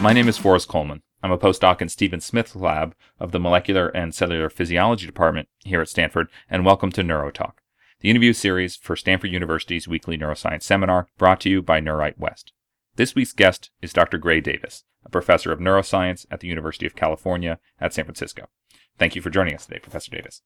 My 0.00 0.14
name 0.14 0.28
is 0.28 0.38
Forrest 0.38 0.66
Coleman. 0.66 1.02
I'm 1.22 1.30
a 1.30 1.36
postdoc 1.36 1.82
in 1.82 1.90
Stephen 1.90 2.22
Smith's 2.22 2.56
lab 2.56 2.94
of 3.18 3.32
the 3.32 3.38
Molecular 3.38 3.88
and 3.88 4.14
Cellular 4.14 4.48
Physiology 4.48 5.04
Department 5.04 5.50
here 5.62 5.82
at 5.82 5.90
Stanford, 5.90 6.28
and 6.48 6.64
welcome 6.64 6.90
to 6.92 7.02
NeuroTalk, 7.02 7.56
the 8.00 8.08
interview 8.08 8.32
series 8.32 8.76
for 8.76 8.96
Stanford 8.96 9.30
University's 9.30 9.86
weekly 9.86 10.16
neuroscience 10.16 10.62
seminar 10.62 11.08
brought 11.18 11.38
to 11.40 11.50
you 11.50 11.60
by 11.60 11.82
NeuWrite 11.82 12.16
West. 12.16 12.54
This 12.96 13.14
week's 13.14 13.34
guest 13.34 13.70
is 13.82 13.92
Dr. 13.92 14.16
Graeme 14.16 14.42
Davis, 14.42 14.84
a 15.04 15.10
professor 15.10 15.52
of 15.52 15.58
neuroscience 15.58 16.24
at 16.30 16.40
the 16.40 16.48
University 16.48 16.86
of 16.86 16.96
California 16.96 17.58
at 17.78 17.92
San 17.92 18.06
Francisco. 18.06 18.46
Thank 18.96 19.14
you 19.14 19.20
for 19.20 19.28
joining 19.28 19.54
us 19.54 19.66
today, 19.66 19.80
Professor 19.80 20.10
Davis. 20.10 20.40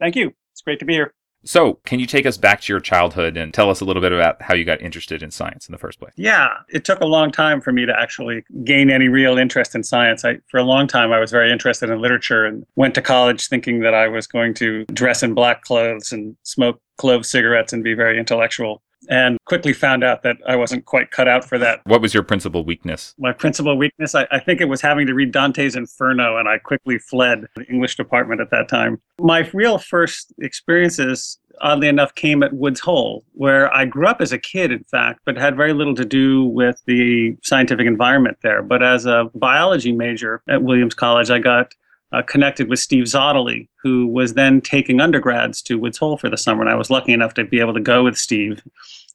Thank 0.00 0.16
you. 0.16 0.32
It's 0.52 0.62
great 0.62 0.78
to 0.78 0.86
be 0.86 0.94
here. 0.94 1.12
So, 1.44 1.74
can 1.84 2.00
you 2.00 2.06
take 2.06 2.26
us 2.26 2.36
back 2.36 2.62
to 2.62 2.72
your 2.72 2.80
childhood 2.80 3.36
and 3.36 3.52
tell 3.52 3.70
us 3.70 3.80
a 3.80 3.84
little 3.84 4.02
bit 4.02 4.12
about 4.12 4.40
how 4.40 4.54
you 4.54 4.64
got 4.64 4.80
interested 4.80 5.22
in 5.22 5.30
science 5.30 5.68
in 5.68 5.72
the 5.72 5.78
first 5.78 5.98
place? 5.98 6.12
Yeah, 6.16 6.48
it 6.70 6.84
took 6.84 7.00
a 7.00 7.06
long 7.06 7.30
time 7.30 7.60
for 7.60 7.72
me 7.72 7.86
to 7.86 7.98
actually 7.98 8.44
gain 8.64 8.90
any 8.90 9.08
real 9.08 9.36
interest 9.36 9.74
in 9.74 9.82
science. 9.82 10.24
I, 10.24 10.38
for 10.50 10.58
a 10.58 10.64
long 10.64 10.86
time, 10.86 11.12
I 11.12 11.20
was 11.20 11.30
very 11.30 11.52
interested 11.52 11.90
in 11.90 12.00
literature 12.00 12.44
and 12.44 12.64
went 12.76 12.94
to 12.94 13.02
college 13.02 13.48
thinking 13.48 13.80
that 13.80 13.94
I 13.94 14.08
was 14.08 14.26
going 14.26 14.54
to 14.54 14.84
dress 14.86 15.22
in 15.22 15.34
black 15.34 15.62
clothes 15.62 16.12
and 16.12 16.36
smoke 16.42 16.80
clove 16.96 17.26
cigarettes 17.26 17.72
and 17.72 17.84
be 17.84 17.94
very 17.94 18.18
intellectual 18.18 18.82
and 19.08 19.38
quickly 19.44 19.72
found 19.72 20.04
out 20.04 20.22
that 20.22 20.36
I 20.46 20.56
wasn't 20.56 20.84
quite 20.84 21.10
cut 21.10 21.28
out 21.28 21.44
for 21.44 21.58
that. 21.58 21.80
What 21.84 22.00
was 22.00 22.14
your 22.14 22.22
principal 22.22 22.64
weakness? 22.64 23.14
My 23.18 23.32
principal 23.32 23.76
weakness, 23.76 24.14
I, 24.14 24.26
I, 24.30 24.38
think 24.38 24.60
it 24.60 24.68
was 24.68 24.80
having 24.80 25.06
to 25.06 25.14
read 25.14 25.32
Dante's 25.32 25.76
Inferno, 25.76 26.36
and 26.36 26.48
I 26.48 26.58
quickly 26.58 26.98
fled 26.98 27.46
the 27.56 27.64
English 27.64 27.96
department 27.96 28.40
at 28.40 28.50
that 28.50 28.68
time. 28.68 29.00
My 29.20 29.48
real 29.52 29.78
first 29.78 30.32
experiences, 30.38 31.38
oddly 31.60 31.88
enough, 31.88 32.14
came 32.14 32.42
at 32.42 32.52
Woods 32.52 32.80
Hole, 32.80 33.24
where 33.32 33.72
I 33.74 33.84
grew 33.84 34.06
up 34.06 34.20
as 34.20 34.32
a 34.32 34.38
kid, 34.38 34.72
in 34.72 34.84
fact, 34.84 35.20
but 35.24 35.36
had 35.36 35.56
very 35.56 35.72
little 35.72 35.94
to 35.94 36.04
do 36.04 36.44
with 36.44 36.80
the 36.86 37.36
scientific 37.42 37.86
environment 37.86 38.38
there. 38.42 38.62
But 38.62 38.82
as 38.82 39.06
a 39.06 39.30
biology 39.34 39.92
major 39.92 40.42
at 40.48 40.62
Williams 40.62 40.94
College, 40.94 41.30
I 41.30 41.38
got 41.38 41.74
uh, 42.14 42.22
connected 42.22 42.68
with 42.68 42.78
Steve 42.78 43.04
Zottoli, 43.04 43.68
who 43.82 44.06
was 44.06 44.34
then 44.34 44.60
taking 44.60 45.00
undergrads 45.00 45.60
to 45.62 45.78
Woods 45.78 45.98
Hole 45.98 46.16
for 46.16 46.30
the 46.30 46.36
summer. 46.36 46.62
And 46.62 46.70
I 46.70 46.76
was 46.76 46.90
lucky 46.90 47.12
enough 47.12 47.34
to 47.34 47.44
be 47.44 47.60
able 47.60 47.74
to 47.74 47.80
go 47.80 48.04
with 48.04 48.16
Steve 48.16 48.62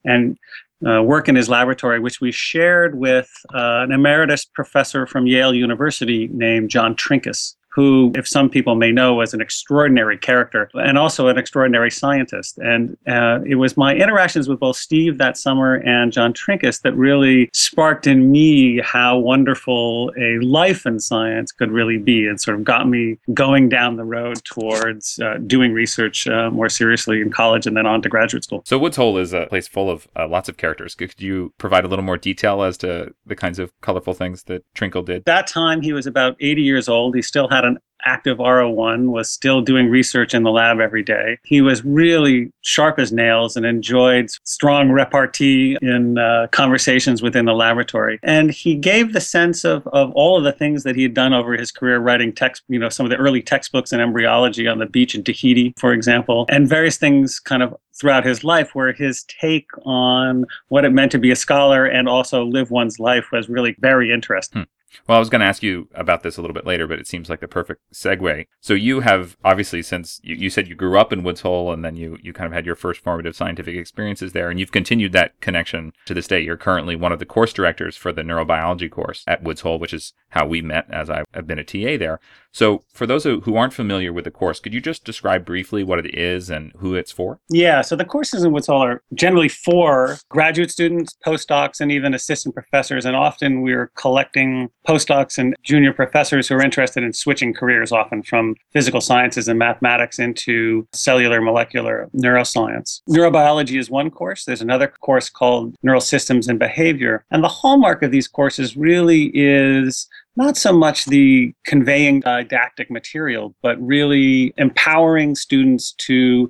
and 0.04 0.38
uh, 0.86 1.02
work 1.04 1.28
in 1.30 1.36
his 1.36 1.50
laboratory, 1.50 2.00
which 2.00 2.22
we 2.22 2.32
shared 2.32 2.98
with 2.98 3.30
uh, 3.54 3.84
an 3.84 3.92
emeritus 3.92 4.46
professor 4.46 5.06
from 5.06 5.28
Yale 5.28 5.54
University 5.54 6.30
named 6.32 6.70
John 6.70 6.96
Trinkaus 6.96 7.56
who, 7.70 8.12
if 8.16 8.28
some 8.28 8.50
people 8.50 8.76
may 8.76 8.92
know, 8.92 9.14
was 9.16 9.34
an 9.34 9.42
extraordinary 9.42 10.18
character 10.18 10.70
and 10.74 10.98
also 10.98 11.28
an 11.28 11.38
extraordinary 11.38 11.92
scientist. 11.92 12.58
And 12.58 12.98
uh, 13.08 13.40
it 13.46 13.56
was 13.56 13.78
my 13.78 13.96
interactions 13.96 14.50
with 14.50 14.60
both 14.60 14.76
Steve 14.76 15.18
that 15.20 15.38
summer 15.38 15.76
and 15.76 16.12
John 16.12 16.34
Trinkaus 16.34 16.82
that 16.82 16.96
really 16.96 17.50
sparked 17.54 18.08
in 18.08 18.32
me 18.32 18.80
how 18.82 19.18
wonderful 19.18 20.12
a 20.20 20.40
life 20.40 20.86
in 20.86 21.00
science 21.00 21.52
could 21.52 21.72
really 21.72 21.98
be 21.98 22.28
and 22.28 22.42
sort 22.42 22.58
of 22.58 22.64
got 22.64 22.88
me 22.88 23.18
going 23.34 23.70
down 23.70 23.98
the 23.98 24.04
road 24.04 24.44
towards 24.46 25.20
uh, 25.20 25.38
doing 25.46 25.72
research 25.74 26.28
uh, 26.28 26.50
more 26.50 26.70
seriously 26.70 27.22
in 27.22 27.32
college 27.32 27.68
and 27.68 27.78
then 27.78 27.86
on 27.86 28.02
to 28.02 28.10
graduate 28.10 28.44
school. 28.44 28.64
So, 28.66 28.78
Woods 28.78 28.98
Hole 28.98 29.18
is 29.18 29.34
a 29.34 29.46
place 29.48 29.68
full 29.68 29.90
of 29.90 30.08
uh, 30.16 30.28
lots 30.28 30.50
of 30.50 30.58
characters. 30.58 30.96
Could 30.96 31.14
you 31.18 31.54
provide 31.58 31.86
a 31.86 31.88
little 31.88 32.06
more 32.06 32.18
detail 32.18 32.64
as 32.64 32.78
to 32.78 33.14
the 33.26 33.36
kinds 33.36 33.60
of 33.60 33.72
colorful 33.82 34.14
things 34.14 34.44
that 34.44 34.64
Trinkaus 34.74 35.06
did? 35.06 35.26
That 35.26 35.48
time, 35.48 35.82
he 35.82 35.94
was 35.94 36.08
about 36.08 36.36
80 36.40 36.62
years 36.62 36.90
old. 36.90 37.16
He 37.16 37.22
still 37.22 37.48
had 37.48 37.64
active 38.06 38.38
R01, 38.38 39.12
was 39.12 39.30
still 39.30 39.62
doing 39.62 39.90
research 39.90 40.34
in 40.34 40.44
the 40.44 40.52
lab 40.52 40.80
every 40.80 41.04
day. 41.04 41.38
He 41.44 41.62
was 41.62 41.84
really 41.84 42.52
sharp 42.62 43.00
as 43.00 43.12
nails 43.12 43.56
and 43.56 43.66
enjoyed 43.66 44.30
strong 44.44 44.90
repartee 44.90 45.78
in 45.82 46.18
uh, 46.18 46.48
conversations 46.52 47.22
within 47.22 47.46
the 47.46 47.54
laboratory. 47.54 48.20
And 48.24 48.52
he 48.52 48.76
gave 48.76 49.14
the 49.14 49.22
sense 49.22 49.64
of, 49.64 49.88
of 49.88 50.12
all 50.12 50.38
of 50.38 50.44
the 50.44 50.52
things 50.52 50.84
that 50.84 50.96
he 50.96 51.04
had 51.04 51.14
done 51.14 51.34
over 51.34 51.54
his 51.54 51.72
career, 51.72 52.00
writing 52.00 52.34
text, 52.34 52.64
you 52.68 52.80
know, 52.80 52.90
some 52.90 53.06
of 53.06 53.10
the 53.10 53.18
early 53.18 53.42
textbooks 53.42 53.92
in 53.92 54.00
embryology 54.00 54.68
on 54.68 54.80
the 54.80 54.86
beach 54.86 55.16
in 55.16 55.24
Tahiti, 55.24 55.74
for 55.78 55.94
example, 55.94 56.46
and 56.50 56.68
various 56.68 56.98
things 56.98 57.40
kind 57.40 57.64
of 57.64 57.76
throughout 58.00 58.26
his 58.26 58.44
life 58.44 58.74
where 58.74 58.94
his 58.94 59.24
take 59.24 59.68
on 59.86 60.46
what 60.70 60.86
it 60.86 60.92
meant 60.92 61.12
to 61.12 61.20
be 61.20 61.32
a 61.32 61.36
scholar 61.36 61.86
and 61.86 62.08
also 62.08 62.46
live 62.46 62.72
one's 62.72 63.00
life 63.00 63.26
was 63.32 63.50
really 63.50 63.76
very 63.80 64.12
interesting. 64.12 64.62
Hmm. 64.62 64.70
Well, 65.08 65.16
I 65.16 65.20
was 65.20 65.30
going 65.30 65.42
to 65.42 65.48
ask 65.48 65.64
you 65.64 65.88
about 65.94 66.24
this 66.24 66.38
a 66.38 66.42
little 66.42 66.54
bit 66.54 66.66
later, 66.66 66.88
but 66.88 67.00
it 67.00 67.08
seems 67.08 67.30
like 67.30 67.40
the 67.40 67.48
perfect 67.48 67.82
segue. 67.94 68.46
So 68.62 68.74
you 68.74 69.02
have 69.02 69.38
obviously 69.44 69.82
since 69.82 70.20
you, 70.24 70.36
you, 70.36 70.50
said 70.50 70.68
you 70.68 70.76
grew 70.76 70.98
up 71.00 71.14
in 71.14 71.24
Woods 71.24 71.42
Hole 71.42 71.72
and 71.72 71.84
then 71.84 71.96
you, 71.96 72.18
you 72.22 72.34
kind 72.34 72.48
of 72.48 72.54
had 72.54 72.66
your 72.66 72.76
first 72.76 73.02
formative 73.02 73.36
scientific 73.36 73.76
experiences 73.76 74.34
there 74.34 74.50
and 74.50 74.60
you've 74.60 74.72
continued 74.72 75.12
that 75.14 75.40
connection 75.42 75.94
to 76.06 76.14
this 76.14 76.28
day. 76.28 76.40
You're 76.40 76.58
currently 76.58 76.96
one 76.96 77.12
of 77.12 77.20
the 77.20 77.26
course 77.26 77.54
directors 77.54 77.96
for 77.96 78.12
the 78.12 78.22
neurobiology 78.22 78.90
course 78.90 79.24
at 79.28 79.44
Woods 79.44 79.62
Hole, 79.62 79.80
which 79.80 79.94
is 79.94 80.14
how 80.30 80.46
we 80.46 80.62
met 80.62 80.86
as 80.90 81.10
I've 81.10 81.48
been 81.48 81.60
a 81.60 81.64
TA 81.64 81.98
there. 81.98 82.20
So, 82.52 82.84
for 82.94 83.06
those 83.06 83.24
who 83.24 83.56
aren't 83.56 83.74
familiar 83.74 84.12
with 84.12 84.26
the 84.26 84.32
course, 84.32 84.60
could 84.60 84.74
you 84.74 84.82
just 84.82 85.06
describe 85.06 85.46
briefly 85.46 85.84
what 85.84 86.00
it 86.00 86.14
is 86.16 86.50
and 86.50 86.72
who 86.80 86.96
it's 86.96 87.12
for? 87.12 87.40
Yeah, 87.50 87.82
so 87.82 87.96
the 87.96 88.06
courses 88.06 88.44
in 88.44 88.52
Woods 88.52 88.68
Hole 88.68 88.84
are 88.84 89.04
generally 89.14 89.50
for 89.50 90.18
graduate 90.30 90.72
students, 90.72 91.16
postdocs, 91.26 91.80
and 91.80 91.92
even 91.92 92.14
assistant 92.14 92.56
professors. 92.56 93.06
And 93.06 93.16
often 93.16 93.62
we're 93.62 93.92
collecting 93.96 94.70
postdocs 94.88 95.38
and 95.38 95.56
junior 95.64 95.94
professors 95.94 96.48
who 96.48 96.56
are 96.56 96.62
interested 96.62 97.04
in 97.04 97.14
switching 97.14 97.54
careers, 97.54 97.92
often 97.92 98.24
from 98.24 98.56
physical 98.72 99.02
sciences 99.02 99.48
and 99.48 99.60
mathematics 99.60 100.20
into 100.20 100.88
cellular 100.92 101.42
molecular 101.42 102.10
neuroscience. 102.16 103.02
Neurobiology 103.08 103.80
is 103.80 103.90
one 103.90 104.10
course. 104.10 104.46
There's 104.46 104.62
another 104.62 104.88
course 104.88 105.30
called 105.30 105.76
Neural 105.84 106.02
Systems 106.02 106.48
and 106.48 106.58
Behavior. 106.58 107.26
And 107.32 107.44
the 107.44 107.48
hallmark 107.48 108.02
of 108.02 108.12
these 108.12 108.28
courses 108.28 108.76
really 108.76 109.32
is 109.34 110.08
not 110.40 110.56
so 110.56 110.72
much 110.72 111.06
the 111.06 111.54
conveying 111.66 112.22
didactic 112.22 112.90
material, 112.90 113.54
but 113.62 113.80
really 113.86 114.54
empowering 114.58 115.36
students 115.36 115.92
to 115.92 116.50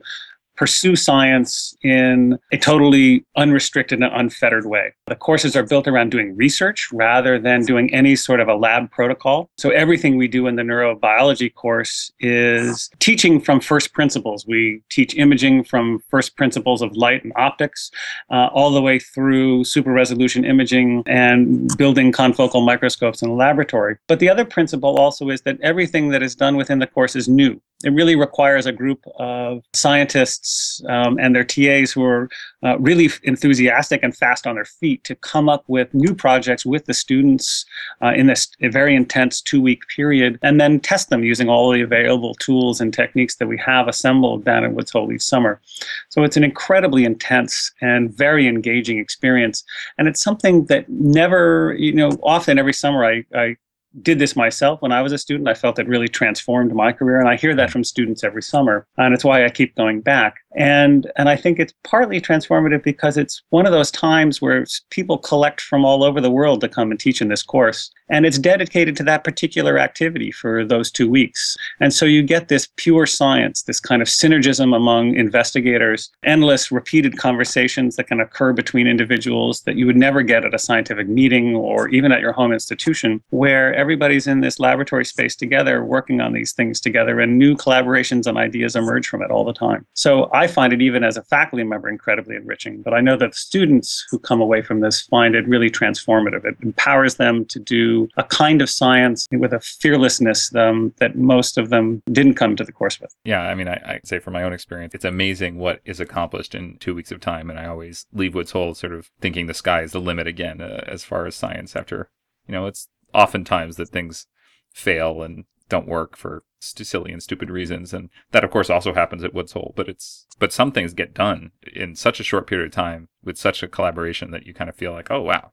pursue 0.59 0.93
science 0.93 1.73
in 1.83 2.37
a 2.51 2.57
totally 2.57 3.25
unrestricted 3.37 4.03
and 4.03 4.11
unfettered 4.13 4.65
way. 4.65 4.93
The 5.07 5.15
courses 5.15 5.55
are 5.55 5.63
built 5.63 5.87
around 5.87 6.11
doing 6.11 6.35
research 6.35 6.89
rather 6.91 7.39
than 7.39 7.63
doing 7.63 7.91
any 7.93 8.17
sort 8.17 8.41
of 8.41 8.49
a 8.49 8.55
lab 8.55 8.91
protocol. 8.91 9.49
So 9.57 9.69
everything 9.69 10.17
we 10.17 10.27
do 10.27 10.47
in 10.47 10.57
the 10.57 10.63
neurobiology 10.63 11.53
course 11.55 12.11
is 12.19 12.89
teaching 12.99 13.39
from 13.39 13.61
first 13.61 13.93
principles. 13.93 14.45
We 14.45 14.81
teach 14.91 15.15
imaging 15.15 15.63
from 15.63 16.03
first 16.09 16.35
principles 16.35 16.81
of 16.81 16.93
light 16.93 17.23
and 17.23 17.31
optics, 17.37 17.89
uh, 18.29 18.49
all 18.51 18.71
the 18.71 18.81
way 18.81 18.99
through 18.99 19.63
super 19.63 19.93
resolution 19.93 20.43
imaging 20.43 21.03
and 21.07 21.71
building 21.77 22.11
confocal 22.11 22.65
microscopes 22.65 23.21
in 23.21 23.29
the 23.29 23.35
laboratory. 23.35 23.95
But 24.07 24.19
the 24.19 24.27
other 24.27 24.43
principle 24.43 24.97
also 24.97 25.29
is 25.29 25.41
that 25.43 25.57
everything 25.61 26.09
that 26.09 26.21
is 26.21 26.35
done 26.35 26.57
within 26.57 26.79
the 26.79 26.87
course 26.87 27.15
is 27.15 27.29
new. 27.29 27.61
It 27.85 27.93
really 27.93 28.17
requires 28.17 28.65
a 28.65 28.73
group 28.73 29.01
of 29.17 29.63
scientists 29.73 30.83
um, 30.89 31.17
and 31.17 31.33
their 31.33 31.45
TAs 31.45 31.91
who 31.91 32.03
are 32.03 32.29
uh, 32.61 32.77
really 32.77 33.09
enthusiastic 33.23 34.03
and 34.03 34.15
fast 34.15 34.45
on 34.45 34.55
their 34.55 34.65
feet 34.65 35.03
to 35.05 35.15
come 35.15 35.47
up 35.47 35.63
with 35.67 35.93
new 35.93 36.13
projects 36.13 36.65
with 36.65 36.85
the 36.85 36.93
students 36.93 37.65
uh, 38.01 38.13
in 38.13 38.27
this 38.27 38.49
very 38.61 38.95
intense 38.95 39.41
two 39.41 39.61
week 39.61 39.83
period 39.95 40.37
and 40.41 40.59
then 40.59 40.81
test 40.81 41.09
them 41.09 41.23
using 41.23 41.47
all 41.47 41.71
the 41.71 41.81
available 41.81 42.35
tools 42.35 42.81
and 42.81 42.93
techniques 42.93 43.37
that 43.37 43.47
we 43.47 43.57
have 43.57 43.87
assembled 43.87 44.43
down 44.43 44.65
at 44.65 44.73
Woods 44.73 44.91
Hole 44.91 45.11
each 45.13 45.21
summer. 45.21 45.61
So 46.09 46.23
it's 46.23 46.35
an 46.35 46.43
incredibly 46.43 47.05
intense 47.05 47.71
and 47.79 48.13
very 48.13 48.45
engaging 48.45 48.99
experience. 48.99 49.63
And 49.97 50.09
it's 50.09 50.21
something 50.21 50.65
that 50.65 50.89
never, 50.89 51.75
you 51.77 51.93
know, 51.93 52.09
often 52.23 52.59
every 52.59 52.73
summer 52.73 53.05
I, 53.05 53.23
I 53.33 53.55
did 54.01 54.19
this 54.19 54.35
myself 54.35 54.81
when 54.81 54.91
I 54.91 55.01
was 55.01 55.11
a 55.11 55.17
student. 55.17 55.49
I 55.49 55.53
felt 55.53 55.79
it 55.79 55.87
really 55.87 56.07
transformed 56.07 56.73
my 56.73 56.91
career. 56.91 57.19
And 57.19 57.27
I 57.27 57.35
hear 57.35 57.55
that 57.55 57.71
from 57.71 57.83
students 57.83 58.23
every 58.23 58.43
summer. 58.43 58.87
And 58.97 59.13
it's 59.13 59.23
why 59.23 59.43
I 59.43 59.49
keep 59.49 59.75
going 59.75 60.01
back. 60.01 60.35
And, 60.55 61.11
and 61.17 61.27
I 61.27 61.35
think 61.35 61.59
it's 61.59 61.73
partly 61.83 62.21
transformative 62.21 62.83
because 62.83 63.17
it's 63.17 63.41
one 63.49 63.65
of 63.65 63.71
those 63.71 63.91
times 63.91 64.41
where 64.41 64.65
people 64.89 65.17
collect 65.17 65.61
from 65.61 65.85
all 65.85 66.03
over 66.03 66.21
the 66.21 66.31
world 66.31 66.61
to 66.61 66.69
come 66.69 66.91
and 66.91 66.99
teach 66.99 67.21
in 67.21 67.29
this 67.29 67.43
course. 67.43 67.91
And 68.09 68.25
it's 68.25 68.39
dedicated 68.39 68.95
to 68.97 69.03
that 69.03 69.23
particular 69.23 69.77
activity 69.77 70.31
for 70.31 70.65
those 70.65 70.91
two 70.91 71.09
weeks. 71.09 71.55
And 71.79 71.93
so 71.93 72.05
you 72.05 72.23
get 72.23 72.47
this 72.47 72.67
pure 72.75 73.05
science, 73.05 73.63
this 73.63 73.79
kind 73.79 74.01
of 74.01 74.07
synergism 74.07 74.75
among 74.75 75.15
investigators, 75.15 76.09
endless 76.23 76.71
repeated 76.71 77.17
conversations 77.17 77.95
that 77.95 78.07
can 78.07 78.19
occur 78.19 78.53
between 78.53 78.87
individuals 78.87 79.61
that 79.61 79.75
you 79.75 79.85
would 79.85 79.95
never 79.95 80.21
get 80.21 80.45
at 80.45 80.53
a 80.53 80.59
scientific 80.59 81.07
meeting 81.07 81.55
or 81.55 81.87
even 81.89 82.11
at 82.11 82.21
your 82.21 82.31
home 82.31 82.51
institution, 82.51 83.21
where 83.29 83.73
everybody's 83.73 84.27
in 84.27 84.41
this 84.41 84.59
laboratory 84.59 85.05
space 85.05 85.35
together, 85.35 85.83
working 85.83 86.21
on 86.21 86.33
these 86.33 86.53
things 86.53 86.81
together, 86.81 87.19
and 87.19 87.37
new 87.37 87.55
collaborations 87.55 88.27
and 88.27 88.37
ideas 88.37 88.75
emerge 88.75 89.07
from 89.07 89.21
it 89.21 89.31
all 89.31 89.45
the 89.45 89.53
time. 89.53 89.85
So 89.93 90.29
I 90.33 90.47
find 90.47 90.73
it, 90.73 90.81
even 90.81 91.03
as 91.03 91.17
a 91.17 91.23
faculty 91.23 91.63
member, 91.63 91.89
incredibly 91.89 92.35
enriching. 92.35 92.81
But 92.81 92.93
I 92.93 93.01
know 93.01 93.17
that 93.17 93.35
students 93.35 94.05
who 94.09 94.19
come 94.19 94.41
away 94.41 94.61
from 94.61 94.79
this 94.79 95.01
find 95.01 95.35
it 95.35 95.47
really 95.47 95.69
transformative. 95.69 96.45
It 96.45 96.55
empowers 96.61 97.15
them 97.15 97.45
to 97.45 97.59
do 97.59 97.98
a 98.17 98.23
kind 98.23 98.61
of 98.61 98.69
science 98.69 99.27
with 99.31 99.53
a 99.53 99.59
fearlessness 99.59 100.53
um, 100.55 100.93
that 100.99 101.15
most 101.15 101.57
of 101.57 101.69
them 101.69 102.01
didn't 102.11 102.35
come 102.35 102.55
to 102.55 102.63
the 102.63 102.71
course 102.71 102.99
with. 102.99 103.13
Yeah, 103.23 103.41
I 103.41 103.55
mean, 103.55 103.67
I, 103.67 103.75
I 103.85 103.99
say 104.03 104.19
from 104.19 104.33
my 104.33 104.43
own 104.43 104.53
experience, 104.53 104.93
it's 104.93 105.05
amazing 105.05 105.57
what 105.57 105.81
is 105.85 105.99
accomplished 105.99 106.55
in 106.55 106.77
two 106.77 106.95
weeks 106.95 107.11
of 107.11 107.19
time. 107.19 107.49
And 107.49 107.59
I 107.59 107.65
always 107.65 108.05
leave 108.13 108.35
Woods 108.35 108.51
Hole 108.51 108.73
sort 108.73 108.93
of 108.93 109.09
thinking 109.19 109.47
the 109.47 109.53
sky 109.53 109.81
is 109.81 109.91
the 109.91 109.99
limit 109.99 110.27
again 110.27 110.61
uh, 110.61 110.83
as 110.87 111.03
far 111.03 111.25
as 111.25 111.35
science 111.35 111.75
after 111.75 112.09
you 112.49 112.53
know, 112.53 112.65
it's 112.65 112.87
oftentimes 113.13 113.77
that 113.77 113.89
things 113.89 114.25
fail 114.73 115.21
and 115.21 115.45
don't 115.69 115.87
work 115.87 116.17
for 116.17 116.43
silly 116.59 117.11
and 117.11 117.21
stupid 117.21 117.51
reasons, 117.51 117.93
and 117.93 118.09
that 118.31 118.43
of 118.43 118.49
course 118.49 118.71
also 118.71 118.93
happens 118.93 119.23
at 119.23 119.35
Woods 119.35 119.51
Hole. 119.51 119.73
But 119.75 119.87
it's 119.87 120.25
but 120.39 120.51
some 120.51 120.71
things 120.71 120.93
get 120.93 121.13
done 121.13 121.51
in 121.71 121.95
such 121.95 122.19
a 122.19 122.23
short 122.23 122.47
period 122.47 122.65
of 122.65 122.71
time 122.71 123.07
with 123.23 123.37
such 123.37 123.61
a 123.61 123.67
collaboration 123.67 124.31
that 124.31 124.47
you 124.47 124.53
kind 124.53 124.69
of 124.69 124.75
feel 124.75 124.91
like, 124.91 125.11
oh 125.11 125.21
wow, 125.21 125.51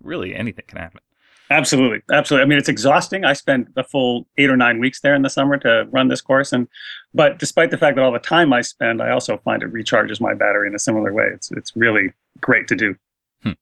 really 0.00 0.34
anything 0.34 0.64
can 0.66 0.78
happen. 0.78 1.00
Absolutely, 1.52 2.00
absolutely. 2.10 2.44
I 2.44 2.48
mean, 2.48 2.58
it's 2.58 2.68
exhausting. 2.68 3.24
I 3.24 3.34
spent 3.34 3.74
the 3.74 3.84
full 3.84 4.26
eight 4.38 4.48
or 4.48 4.56
nine 4.56 4.80
weeks 4.80 5.00
there 5.00 5.14
in 5.14 5.20
the 5.20 5.28
summer 5.28 5.58
to 5.58 5.86
run 5.90 6.08
this 6.08 6.22
course, 6.22 6.52
and 6.52 6.66
but 7.12 7.38
despite 7.38 7.70
the 7.70 7.76
fact 7.76 7.96
that 7.96 8.02
all 8.02 8.12
the 8.12 8.18
time 8.18 8.52
I 8.54 8.62
spend, 8.62 9.02
I 9.02 9.10
also 9.10 9.36
find 9.38 9.62
it 9.62 9.72
recharges 9.72 10.20
my 10.20 10.32
battery 10.32 10.66
in 10.66 10.74
a 10.74 10.78
similar 10.78 11.12
way. 11.12 11.26
It's 11.32 11.50
it's 11.52 11.76
really 11.76 12.12
great 12.40 12.68
to 12.68 12.74
do. 12.74 12.96
Hmm. 13.42 13.52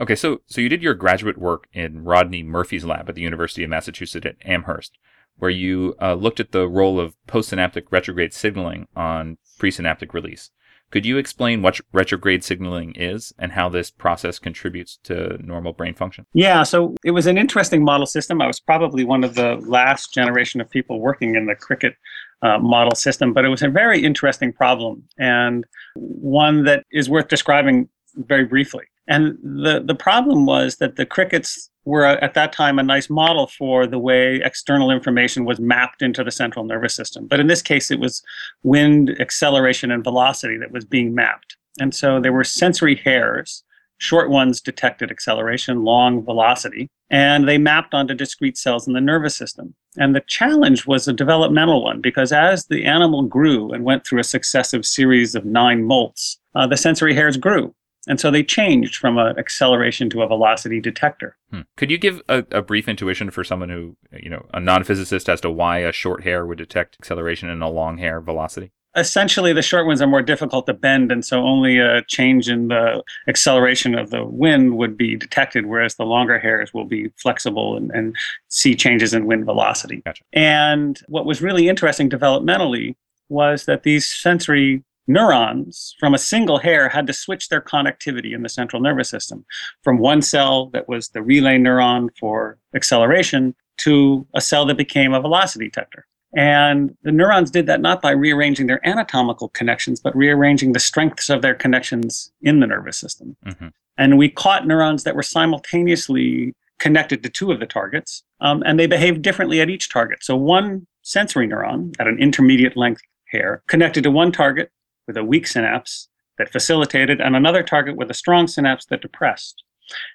Okay, 0.00 0.14
so 0.14 0.40
so 0.46 0.60
you 0.60 0.68
did 0.68 0.82
your 0.82 0.94
graduate 0.94 1.36
work 1.36 1.66
in 1.72 2.04
Rodney 2.04 2.44
Murphey's 2.44 2.84
lab 2.84 3.08
at 3.08 3.16
the 3.16 3.22
University 3.22 3.64
of 3.64 3.70
Massachusetts 3.70 4.24
at 4.24 4.36
Amherst, 4.44 4.96
where 5.36 5.50
you 5.50 5.96
uh, 6.00 6.14
looked 6.14 6.38
at 6.38 6.52
the 6.52 6.68
role 6.68 7.00
of 7.00 7.16
postsynaptic 7.26 7.86
retrograde 7.90 8.32
signaling 8.32 8.86
on 8.94 9.38
presynaptic 9.58 10.14
release. 10.14 10.50
Could 10.92 11.06
you 11.06 11.16
explain 11.16 11.62
what 11.62 11.80
retrograde 11.92 12.44
signaling 12.44 12.92
is 12.94 13.32
and 13.38 13.52
how 13.52 13.70
this 13.70 13.90
process 13.90 14.38
contributes 14.38 14.98
to 15.04 15.38
normal 15.42 15.72
brain 15.72 15.94
function? 15.94 16.26
Yeah, 16.34 16.62
so 16.64 16.94
it 17.02 17.12
was 17.12 17.26
an 17.26 17.38
interesting 17.38 17.82
model 17.82 18.06
system. 18.06 18.42
I 18.42 18.46
was 18.46 18.60
probably 18.60 19.02
one 19.02 19.24
of 19.24 19.34
the 19.34 19.56
last 19.66 20.12
generation 20.12 20.60
of 20.60 20.68
people 20.68 21.00
working 21.00 21.34
in 21.34 21.46
the 21.46 21.54
cricket 21.54 21.94
uh, 22.42 22.58
model 22.58 22.94
system, 22.94 23.32
but 23.32 23.46
it 23.46 23.48
was 23.48 23.62
a 23.62 23.68
very 23.68 24.04
interesting 24.04 24.52
problem 24.52 25.04
and 25.18 25.64
one 25.94 26.64
that 26.64 26.84
is 26.92 27.08
worth 27.08 27.28
describing 27.28 27.88
very 28.14 28.44
briefly. 28.44 28.84
And 29.08 29.36
the, 29.42 29.82
the 29.84 29.94
problem 29.94 30.46
was 30.46 30.76
that 30.76 30.96
the 30.96 31.06
crickets 31.06 31.70
were 31.84 32.04
at 32.04 32.34
that 32.34 32.52
time 32.52 32.78
a 32.78 32.82
nice 32.82 33.10
model 33.10 33.48
for 33.48 33.86
the 33.86 33.98
way 33.98 34.40
external 34.44 34.90
information 34.90 35.44
was 35.44 35.58
mapped 35.58 36.02
into 36.02 36.22
the 36.22 36.30
central 36.30 36.64
nervous 36.64 36.94
system. 36.94 37.26
But 37.26 37.40
in 37.40 37.48
this 37.48 37.62
case, 37.62 37.90
it 37.90 37.98
was 37.98 38.22
wind, 38.62 39.16
acceleration, 39.20 39.90
and 39.90 40.04
velocity 40.04 40.56
that 40.58 40.70
was 40.70 40.84
being 40.84 41.14
mapped. 41.14 41.56
And 41.80 41.94
so 41.94 42.20
there 42.20 42.32
were 42.32 42.44
sensory 42.44 42.94
hairs. 42.94 43.64
Short 43.98 44.30
ones 44.30 44.60
detected 44.60 45.10
acceleration, 45.10 45.84
long 45.84 46.24
velocity, 46.24 46.88
and 47.08 47.48
they 47.48 47.58
mapped 47.58 47.94
onto 47.94 48.14
discrete 48.14 48.58
cells 48.58 48.88
in 48.88 48.94
the 48.94 49.00
nervous 49.00 49.36
system. 49.36 49.74
And 49.96 50.14
the 50.14 50.22
challenge 50.22 50.86
was 50.86 51.06
a 51.06 51.12
developmental 51.12 51.84
one 51.84 52.00
because 52.00 52.32
as 52.32 52.66
the 52.66 52.84
animal 52.84 53.22
grew 53.22 53.70
and 53.72 53.84
went 53.84 54.04
through 54.04 54.18
a 54.18 54.24
successive 54.24 54.84
series 54.84 55.34
of 55.34 55.44
nine 55.44 55.84
molts, 55.84 56.38
uh, 56.54 56.66
the 56.66 56.76
sensory 56.76 57.14
hairs 57.14 57.36
grew. 57.36 57.74
And 58.08 58.18
so 58.18 58.30
they 58.30 58.42
changed 58.42 58.96
from 58.96 59.16
an 59.16 59.38
acceleration 59.38 60.10
to 60.10 60.22
a 60.22 60.26
velocity 60.26 60.80
detector. 60.80 61.36
Hmm. 61.50 61.60
Could 61.76 61.90
you 61.90 61.98
give 61.98 62.20
a, 62.28 62.44
a, 62.50 62.62
brief 62.62 62.88
intuition 62.88 63.30
for 63.30 63.44
someone 63.44 63.68
who, 63.68 63.96
you 64.12 64.28
know, 64.28 64.44
a 64.52 64.58
non 64.58 64.82
physicist 64.82 65.28
as 65.28 65.40
to 65.42 65.50
why 65.50 65.78
a 65.78 65.92
short 65.92 66.24
hair 66.24 66.44
would 66.44 66.58
detect 66.58 66.96
acceleration 67.00 67.48
and 67.48 67.62
a 67.62 67.68
long 67.68 67.98
hair 67.98 68.20
velocity? 68.20 68.72
Essentially, 68.94 69.54
the 69.54 69.62
short 69.62 69.86
ones 69.86 70.02
are 70.02 70.06
more 70.06 70.20
difficult 70.20 70.66
to 70.66 70.74
bend, 70.74 71.10
and 71.10 71.24
so 71.24 71.42
only 71.42 71.78
a 71.78 72.02
change 72.02 72.50
in 72.50 72.68
the 72.68 73.02
acceleration 73.26 73.96
of 73.96 74.10
the 74.10 74.22
wind 74.26 74.76
would 74.76 74.98
be 74.98 75.16
detected, 75.16 75.64
whereas 75.64 75.94
the 75.94 76.04
longer 76.04 76.38
hairs 76.38 76.74
will 76.74 76.84
be 76.84 77.08
flexible 77.16 77.74
and, 77.74 77.90
and 77.92 78.14
see 78.48 78.74
changes 78.74 79.14
in 79.14 79.24
wind 79.24 79.46
velocity. 79.46 80.02
Gotcha. 80.04 80.24
And 80.34 81.00
what 81.08 81.24
was 81.24 81.40
really 81.40 81.70
interesting 81.70 82.10
developmentally 82.10 82.94
was 83.30 83.64
that 83.64 83.82
these 83.82 84.06
sensory 84.06 84.84
neurons 85.06 85.96
from 85.98 86.14
a 86.14 86.18
single 86.18 86.58
hair 86.58 86.88
had 86.88 87.06
to 87.06 87.12
switch 87.12 87.48
their 87.48 87.60
connectivity 87.60 88.34
in 88.34 88.42
the 88.42 88.48
central 88.48 88.80
nervous 88.80 89.08
system 89.08 89.44
from 89.82 89.98
one 89.98 90.22
cell 90.22 90.66
that 90.66 90.88
was 90.88 91.08
the 91.08 91.22
relay 91.22 91.58
neuron 91.58 92.08
for 92.18 92.58
acceleration 92.74 93.54
to 93.78 94.26
a 94.34 94.40
cell 94.40 94.64
that 94.66 94.76
became 94.76 95.12
a 95.12 95.20
velocity 95.20 95.66
detector. 95.66 96.06
And 96.34 96.96
the 97.02 97.12
neurons 97.12 97.50
did 97.50 97.66
that 97.66 97.80
not 97.80 98.00
by 98.00 98.12
rearranging 98.12 98.66
their 98.66 98.86
anatomical 98.86 99.48
connections, 99.50 100.00
but 100.00 100.16
rearranging 100.16 100.72
the 100.72 100.80
strengths 100.80 101.28
of 101.28 101.42
their 101.42 101.54
connections 101.54 102.32
in 102.40 102.60
the 102.60 102.66
nervous 102.66 102.96
system. 102.96 103.36
Mm-hmm. 103.44 103.68
And 103.98 104.16
we 104.16 104.30
caught 104.30 104.66
neurons 104.66 105.04
that 105.04 105.14
were 105.14 105.22
simultaneously 105.22 106.54
connected 106.78 107.22
to 107.22 107.28
two 107.28 107.52
of 107.52 107.60
the 107.60 107.66
targets, 107.66 108.22
um, 108.40 108.62
and 108.64 108.80
they 108.80 108.86
behaved 108.86 109.22
differently 109.22 109.60
at 109.60 109.68
each 109.68 109.90
target. 109.90 110.24
So 110.24 110.34
one 110.34 110.86
sensory 111.02 111.46
neuron 111.46 111.94
at 111.98 112.06
an 112.06 112.18
intermediate 112.18 112.76
length 112.76 113.02
hair 113.26 113.62
connected 113.66 114.02
to 114.04 114.10
one 114.10 114.32
target 114.32 114.70
with 115.06 115.16
a 115.16 115.24
weak 115.24 115.46
synapse 115.46 116.08
that 116.38 116.52
facilitated 116.52 117.20
and 117.20 117.36
another 117.36 117.62
target 117.62 117.96
with 117.96 118.10
a 118.10 118.14
strong 118.14 118.46
synapse 118.46 118.86
that 118.86 119.02
depressed. 119.02 119.62